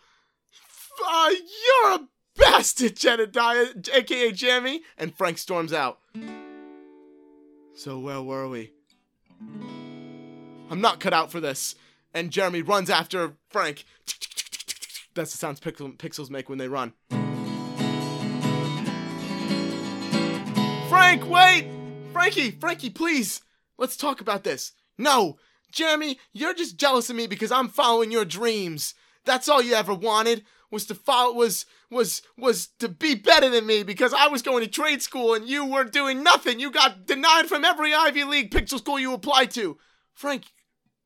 [1.05, 4.83] Uh, you're a bastard, Jedediah, aka Jamie.
[4.97, 5.99] And Frank storms out.
[7.75, 8.71] So where were we?
[10.71, 11.75] I'm not cut out for this.
[12.15, 13.85] And Jeremy runs after Frank.
[15.17, 16.93] That's the sounds pixel, pixels make when they run.
[20.89, 21.76] Frank, wait!
[22.27, 23.41] Frankie, Frankie, please!
[23.79, 24.73] Let's talk about this.
[24.99, 25.37] No!
[25.71, 28.95] Jeremy, you're just jealous of me because I'm following your dreams.
[29.25, 33.65] That's all you ever wanted was to follow was was was to be better than
[33.65, 36.59] me because I was going to trade school and you weren't doing nothing.
[36.59, 39.79] You got denied from every Ivy League pixel school you applied to.
[40.13, 40.47] Frank,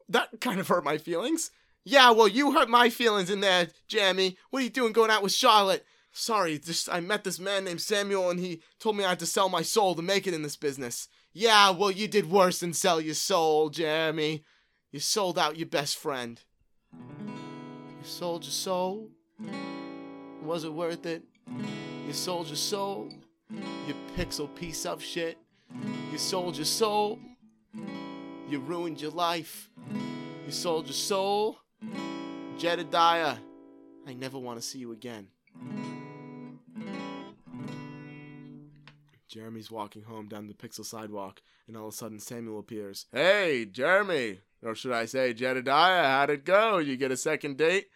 [0.08, 1.50] that kind of hurt my feelings.
[1.84, 4.38] Yeah, well, you hurt my feelings in there, Jamie.
[4.48, 5.84] What are you doing going out with Charlotte?
[6.12, 9.26] Sorry, just I met this man named Samuel and he told me I had to
[9.26, 11.08] sell my soul to make it in this business.
[11.32, 14.44] Yeah, well, you did worse than sell your soul, Jamie.
[14.90, 16.40] You sold out your best friend.
[16.92, 19.10] You sold your soul?
[20.42, 21.22] Was it worth it?
[22.06, 23.08] You sold your soul?
[23.50, 25.38] You pixel piece of shit.
[26.10, 27.20] You sold your soul?
[28.48, 29.70] You ruined your life.
[30.44, 31.58] You sold your soul?
[32.58, 33.36] Jedediah,
[34.06, 35.28] I never want to see you again.
[39.30, 43.06] Jeremy's walking home down the pixel sidewalk, and all of a sudden Samuel appears.
[43.12, 44.40] Hey, Jeremy!
[44.60, 46.78] Or should I say, Jedediah, how'd it go?
[46.78, 47.86] You get a second date?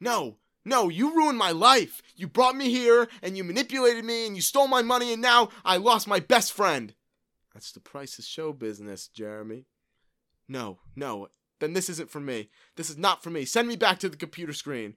[0.00, 2.02] No, no, you ruined my life.
[2.16, 5.50] You brought me here, and you manipulated me, and you stole my money, and now
[5.64, 6.94] I lost my best friend.
[7.54, 9.66] That's the price of show business, Jeremy.
[10.48, 11.28] No, no,
[11.60, 12.50] then this isn't for me.
[12.74, 13.44] This is not for me.
[13.44, 14.96] Send me back to the computer screen.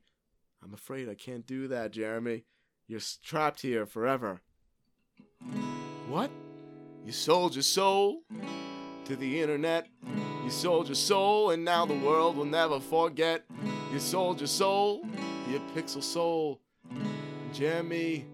[0.63, 2.45] I'm afraid I can't do that, Jeremy.
[2.87, 4.41] You're trapped here forever.
[6.07, 6.31] What?
[7.05, 8.23] You sold your soul
[9.05, 9.87] to the internet.
[10.43, 13.45] You sold your soul, and now the world will never forget
[13.91, 15.05] You sold your soul,
[15.49, 16.61] your pixel soul.
[17.53, 18.25] Jeremy,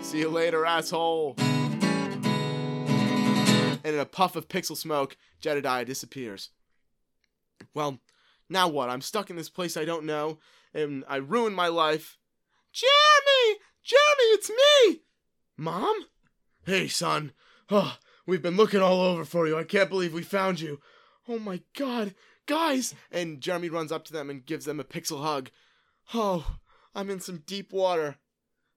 [0.00, 1.34] see you later, asshole.
[3.84, 6.50] And in a puff of pixel smoke, Jedediah disappears.
[7.74, 8.00] Well,
[8.48, 8.88] now what?
[8.88, 10.38] I'm stuck in this place I don't know,
[10.72, 12.16] and I ruined my life.
[12.72, 13.60] Jeremy!
[13.82, 15.02] Jeremy, it's me!
[15.56, 16.06] Mom?
[16.68, 17.32] Hey, son.
[17.70, 17.96] Oh,
[18.26, 19.56] we've been looking all over for you.
[19.56, 20.80] I can't believe we found you.
[21.26, 22.14] Oh my god,
[22.44, 22.94] guys!
[23.10, 25.48] And Jeremy runs up to them and gives them a pixel hug.
[26.12, 26.58] Oh,
[26.94, 28.16] I'm in some deep water.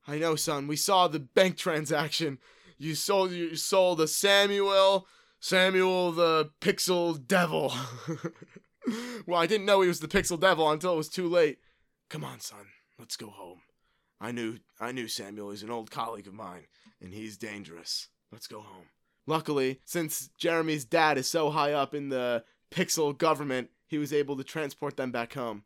[0.07, 0.67] I know, son.
[0.67, 2.39] We saw the bank transaction.
[2.77, 5.05] You sold you sold the Samuel
[5.41, 7.73] Samuel the Pixel Devil.
[9.27, 11.57] well, I didn't know he was the Pixel Devil until it was too late.
[12.09, 12.67] Come on, son.
[12.97, 13.59] Let's go home.
[14.21, 15.49] I knew I knew Samuel.
[15.49, 16.67] He's an old colleague of mine,
[17.01, 18.07] and he's dangerous.
[18.31, 18.85] Let's go home.
[19.25, 24.37] Luckily, since Jeremy's dad is so high up in the Pixel government, he was able
[24.37, 25.63] to transport them back home.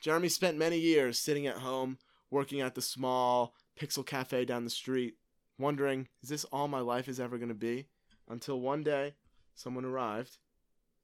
[0.00, 1.98] Jeremy spent many years sitting at home,
[2.30, 5.14] working at the small Pixel cafe down the street,
[5.58, 7.86] wondering, is this all my life is ever going to be?
[8.28, 9.14] Until one day,
[9.54, 10.38] someone arrived,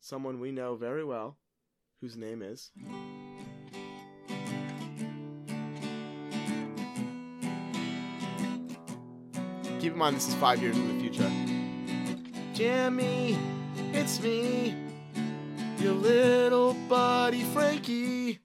[0.00, 1.38] someone we know very well,
[2.00, 2.70] whose name is.
[9.86, 11.30] Keep in mind, this is five years in the future.
[12.52, 13.38] Jimmy,
[13.92, 14.74] it's me,
[15.78, 18.40] your little buddy Frankie.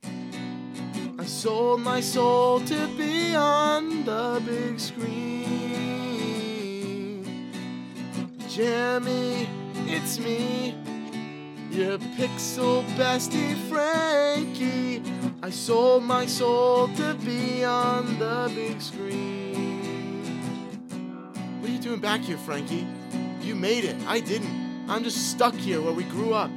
[1.18, 5.16] I sold my soul to be on the big screen.
[8.48, 9.50] Jimmy,
[9.88, 10.76] it's me,
[11.72, 15.02] your pixel bestie Frankie.
[15.42, 19.51] I sold my soul to be on the big screen.
[21.82, 22.86] You doing back here, Frankie?
[23.42, 23.96] You made it.
[24.06, 24.86] I didn't.
[24.88, 26.52] I'm just stuck here where we grew up.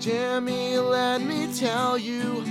[0.00, 2.42] Jeremy, let me tell you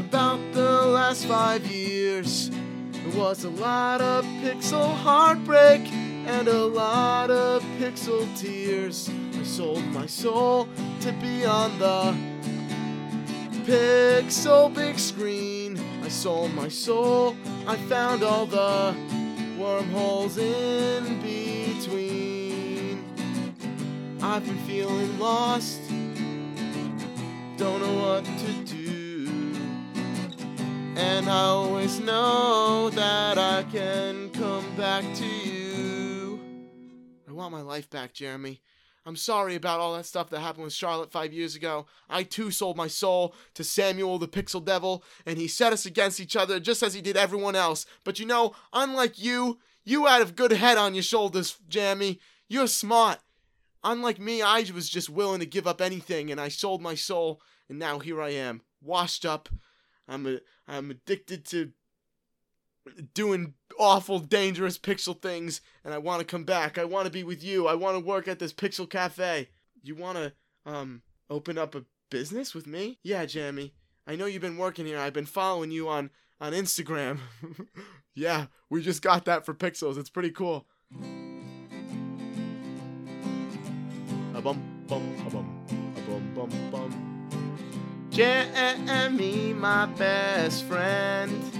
[0.00, 2.50] about the last five years.
[2.92, 5.82] It was a lot of pixel heartbreak
[6.26, 9.08] and a lot of pixel tears.
[9.38, 10.68] I sold my soul
[11.02, 12.16] to be on the
[13.62, 15.78] pixel big screen.
[16.02, 17.36] I sold my soul.
[17.68, 18.96] I found all the
[19.58, 23.04] wormholes in between.
[24.22, 25.80] I've been feeling lost,
[27.56, 29.54] don't know what to do.
[30.96, 36.40] And I always know that I can come back to you.
[37.28, 38.60] I want my life back, Jeremy.
[39.08, 41.86] I'm sorry about all that stuff that happened with Charlotte five years ago.
[42.10, 46.20] I too sold my soul to Samuel the Pixel Devil, and he set us against
[46.20, 47.86] each other just as he did everyone else.
[48.04, 52.20] But you know, unlike you, you had a good head on your shoulders, Jammy.
[52.48, 53.20] You're smart.
[53.82, 57.40] Unlike me, I was just willing to give up anything, and I sold my soul,
[57.66, 59.48] and now here I am, washed up.
[60.06, 61.72] I'm a, I'm addicted to
[63.14, 66.78] doing awful, dangerous pixel things, and I want to come back.
[66.78, 67.66] I want to be with you.
[67.66, 69.48] I want to work at this pixel cafe.
[69.82, 70.32] You want to
[70.66, 72.98] um open up a business with me?
[73.02, 73.74] Yeah, Jamie.
[74.06, 74.98] I know you've been working here.
[74.98, 76.10] I've been following you on
[76.40, 77.18] on Instagram.
[78.14, 79.98] yeah, we just got that for Pixels.
[79.98, 80.66] It's pretty cool.
[84.34, 85.66] A bum bum a bum
[85.96, 88.08] a bum bum bum.
[88.10, 91.57] Jeremy, my best friend.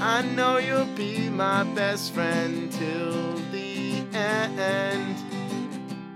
[0.00, 5.16] I know you'll be my best friend till the end.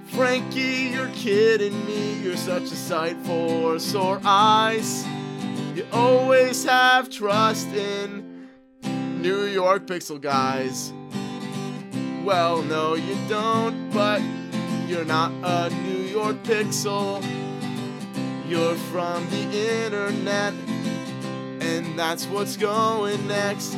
[0.05, 2.20] Frankie, you're kidding me.
[2.22, 5.07] You're such a sight for sore eyes.
[5.74, 8.49] You always have trust in
[9.22, 10.93] New York Pixel guys.
[12.22, 14.20] Well, no, you don't, but
[14.87, 17.24] you're not a New York Pixel.
[18.47, 20.53] You're from the internet,
[21.70, 23.76] and that's what's going next.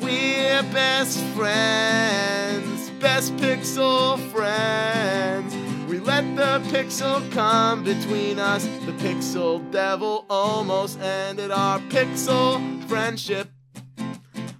[0.00, 5.54] We're best friends, best pixel friends.
[5.88, 8.64] We let the pixel come between us.
[8.86, 13.50] The pixel devil almost ended our pixel friendship.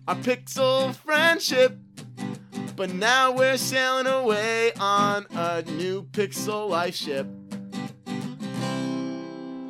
[0.07, 1.79] Our pixel friendship.
[2.77, 7.27] But now we're sailing away on a new pixel life ship.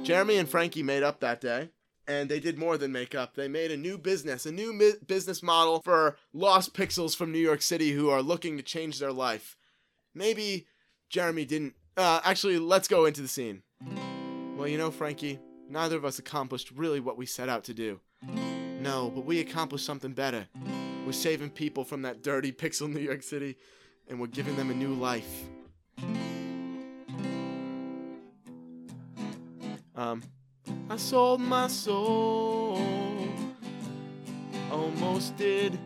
[0.03, 1.71] Jeremy and Frankie made up that day.
[2.07, 3.35] And they did more than make up.
[3.35, 7.39] They made a new business, a new mi- business model for lost pixels from New
[7.39, 9.57] York City who are looking to change their life.
[10.15, 10.67] Maybe
[11.09, 11.75] Jeremy didn't.
[11.97, 13.63] Uh, actually, let's go into the scene.
[14.57, 15.39] Well, you know, Frankie,
[15.69, 18.01] neither of us accomplished really what we set out to do.
[18.81, 20.47] No, but we accomplished something better.
[21.07, 23.57] We're saving people from that dirty pixel New York City,
[24.09, 25.45] and we're giving them a new life.
[29.97, 30.23] Um,
[30.89, 32.79] I sold my soul.
[34.71, 35.79] Almost did.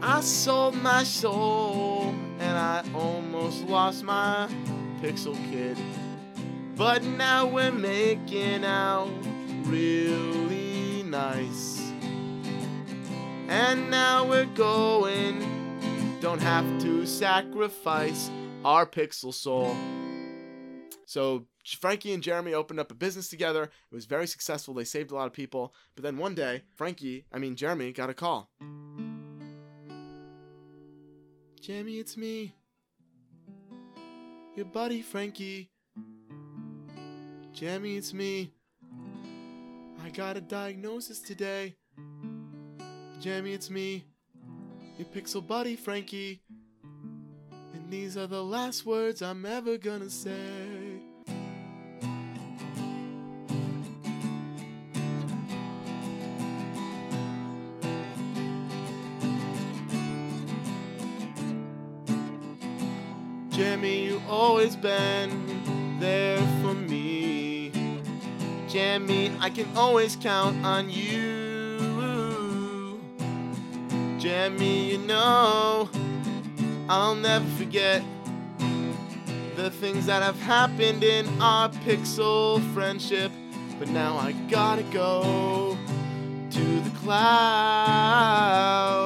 [0.00, 4.48] I sold my soul and I almost lost my
[5.00, 5.78] pixel kid.
[6.76, 9.10] But now we're making out
[9.64, 11.80] really nice.
[13.48, 18.30] And now we're going, don't have to sacrifice
[18.64, 19.76] our pixel soul.
[21.04, 23.64] So Frankie and Jeremy opened up a business together.
[23.64, 24.74] It was very successful.
[24.74, 25.74] They saved a lot of people.
[25.94, 28.50] But then one day, Frankie, I mean Jeremy, got a call.
[31.60, 32.54] Jeremy, it's me.
[34.56, 35.70] Your buddy Frankie.
[37.52, 38.52] Jeremy, it's me.
[40.04, 41.76] I got a diagnosis today.
[43.20, 44.04] Jeremy, it's me.
[44.98, 46.42] Your pixel buddy Frankie.
[47.72, 50.81] And these are the last words I'm ever gonna say.
[63.52, 67.70] Jimmy, you always been there for me.
[68.66, 72.98] Jimmy, I can always count on you.
[74.18, 75.90] Jimmy, you know,
[76.88, 78.02] I'll never forget
[79.56, 83.30] the things that have happened in our pixel friendship.
[83.78, 85.76] But now I gotta go
[86.50, 89.01] to the cloud.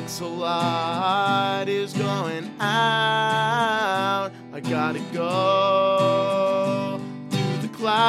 [0.00, 4.30] Pixel light is going out.
[4.50, 6.98] I gotta go
[7.30, 8.02] to the cloud.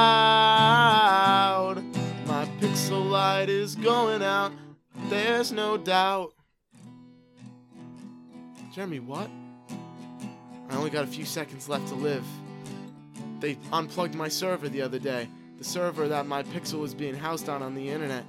[2.26, 4.54] My pixel light is going out.
[5.10, 6.34] There's no doubt.
[8.74, 9.30] Jeremy, what?
[10.70, 12.24] I only got a few seconds left to live.
[13.42, 15.28] They unplugged my server the other day.
[15.58, 18.24] The server that my pixel was being housed on on the internet.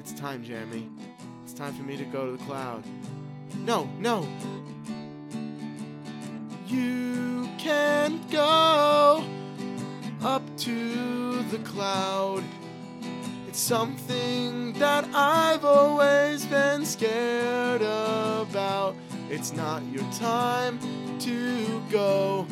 [0.00, 0.90] It's time, Jeremy.
[1.56, 2.84] Time for me to go to the cloud.
[3.64, 4.28] No, no.
[6.66, 9.24] You can't go
[10.22, 12.44] up to the cloud.
[13.48, 18.94] It's something that I've always been scared about.
[19.30, 20.78] It's not your time
[21.20, 22.46] to go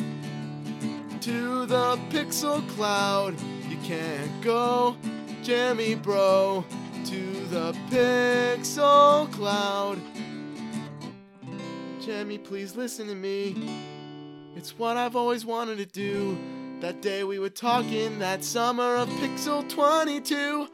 [1.20, 3.34] to the pixel cloud.
[3.68, 4.96] You can't go,
[5.42, 6.64] Jeremy bro,
[7.04, 9.98] to the pixel cloud.
[12.00, 13.54] Jeremy, please listen to me.
[14.56, 16.38] It's what I've always wanted to do.
[16.80, 20.68] That day we were talking, that summer of Pixel 22.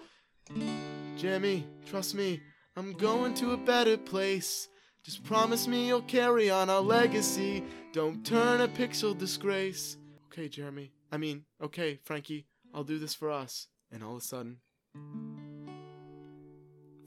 [1.16, 2.40] Jeremy, trust me,
[2.76, 4.68] I'm going to a better place.
[5.02, 7.64] Just promise me you'll carry on our legacy.
[7.92, 9.96] Don't turn a pixel disgrace.
[10.26, 10.92] Okay, Jeremy.
[11.10, 13.66] I mean, okay, Frankie, I'll do this for us.
[13.90, 14.58] And all of a sudden,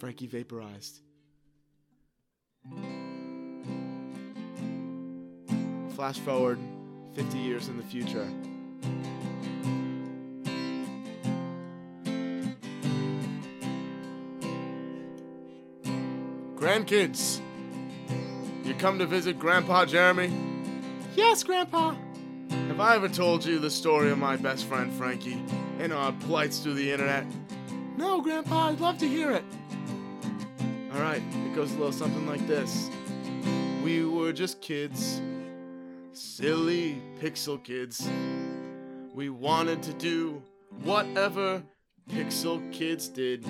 [0.03, 0.99] Frankie vaporized.
[5.95, 6.59] Flash forward
[7.15, 8.27] 50 years in the future.
[16.57, 17.39] Grandkids,
[18.65, 20.33] you come to visit Grandpa Jeremy?
[21.15, 21.95] Yes, Grandpa.
[22.49, 25.41] Have I ever told you the story of my best friend Frankie
[25.79, 27.25] and our plights through the internet?
[27.95, 29.45] No, Grandpa, I'd love to hear it.
[30.93, 32.91] Alright, it goes a little something like this.
[33.83, 35.23] We were just kids,
[36.11, 38.07] silly pixel kids.
[39.15, 40.43] We wanted to do
[40.83, 41.63] whatever
[42.11, 43.43] pixel kids did.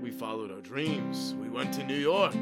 [0.00, 1.34] We followed our dreams.
[1.38, 2.34] We went to New York.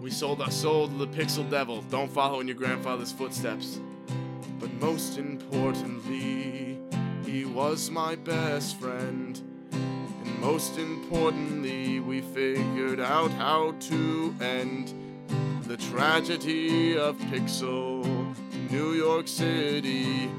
[0.00, 1.82] We sold our soul to the pixel devil.
[1.90, 3.80] Don't follow in your grandfather's footsteps.
[4.60, 6.78] But most importantly,
[7.26, 9.42] he was my best friend.
[10.40, 14.94] Most importantly, we figured out how to end
[15.64, 18.04] the tragedy of Pixel,
[18.70, 20.30] New York City.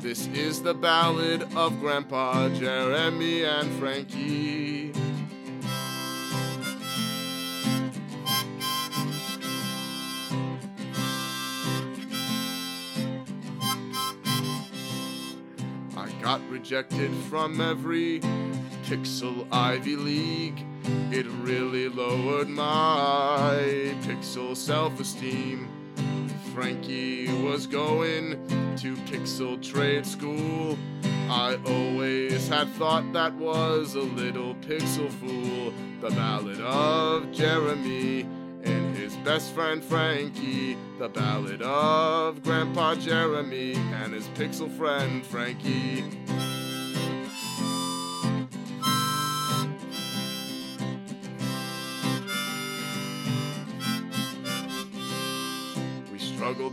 [0.00, 4.92] This is the ballad of Grandpa Jeremy and Frankie.
[15.96, 18.20] I got rejected from every
[18.88, 20.64] Pixel Ivy League.
[21.12, 25.68] It really lowered my Pixel self esteem.
[26.54, 28.30] Frankie was going
[28.78, 30.78] to Pixel Trade School.
[31.28, 35.74] I always had thought that was a little pixel fool.
[36.00, 38.22] The Ballad of Jeremy
[38.64, 40.78] and his best friend Frankie.
[40.98, 46.04] The Ballad of Grandpa Jeremy and his pixel friend Frankie.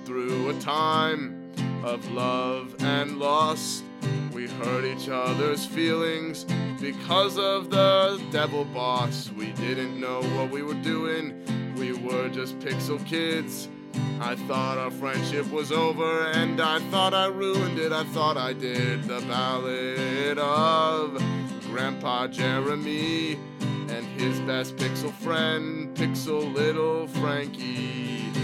[0.06, 1.52] Through a time
[1.84, 3.82] of love and loss.
[4.34, 6.46] We hurt each other's feelings
[6.80, 9.32] because of the devil boss.
[9.36, 13.68] We didn't know what we were doing, we were just pixel kids.
[14.20, 17.92] I thought our friendship was over, and I thought I ruined it.
[17.92, 19.04] I thought I did.
[19.04, 21.22] The ballad of
[21.68, 23.40] Grandpa Jeremy
[23.90, 28.35] and his best pixel friend, Pixel Little Frankie.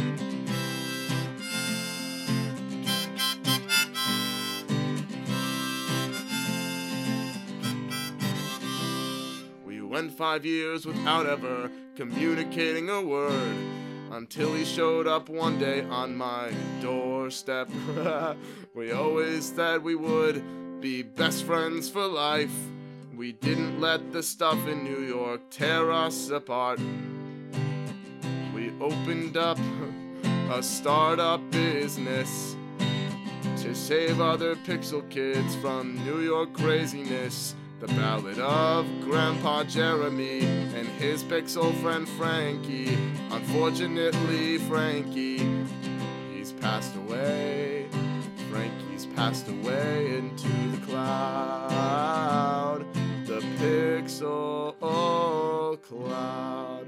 [9.91, 13.57] Went five years without ever communicating a word
[14.11, 16.49] until he showed up one day on my
[16.81, 17.69] doorstep.
[18.73, 22.53] we always said we would be best friends for life.
[23.13, 26.79] We didn't let the stuff in New York tear us apart.
[28.55, 29.59] We opened up
[30.51, 32.55] a startup business
[33.57, 37.55] to save other pixel kids from New York craziness.
[37.81, 42.95] The ballad of Grandpa Jeremy and his pixel friend Frankie.
[43.31, 45.39] Unfortunately, Frankie,
[46.31, 47.87] he's passed away.
[48.51, 52.85] Frankie's passed away into the cloud.
[53.25, 54.77] The pixel
[55.81, 56.87] cloud.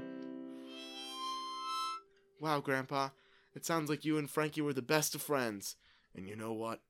[2.38, 3.08] Wow, Grandpa,
[3.52, 5.74] it sounds like you and Frankie were the best of friends.
[6.14, 6.82] And you know what?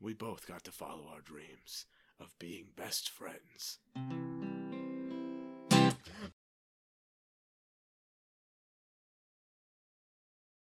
[0.00, 1.86] We both got to follow our dreams
[2.20, 3.78] of being best friends.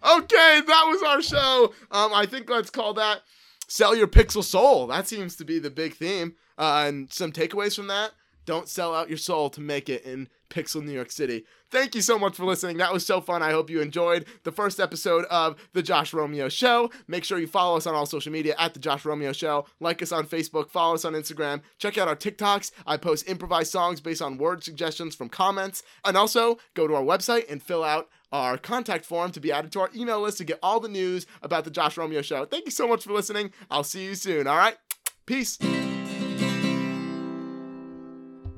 [0.05, 1.73] Okay, that was our show.
[1.91, 3.23] Um, I think let's call that
[3.67, 6.37] "Sell Your Pixel Soul." That seems to be the big theme.
[6.57, 8.13] Uh, and some takeaways from that:
[8.49, 11.45] Don't sell out your soul to make it in Pixel New York City.
[11.71, 12.79] Thank you so much for listening.
[12.79, 13.43] That was so fun.
[13.43, 16.91] I hope you enjoyed the first episode of The Josh Romeo Show.
[17.07, 19.67] Make sure you follow us on all social media at The Josh Romeo Show.
[19.81, 21.61] Like us on Facebook, follow us on Instagram.
[21.77, 22.71] Check out our TikToks.
[22.87, 25.83] I post improvised songs based on word suggestions from comments.
[26.03, 29.73] And also, go to our website and fill out our contact form to be added
[29.73, 32.47] to our email list to get all the news about The Josh Romeo Show.
[32.47, 33.53] Thank you so much for listening.
[33.71, 34.79] I'll see you soon, all right?
[35.27, 35.59] Peace.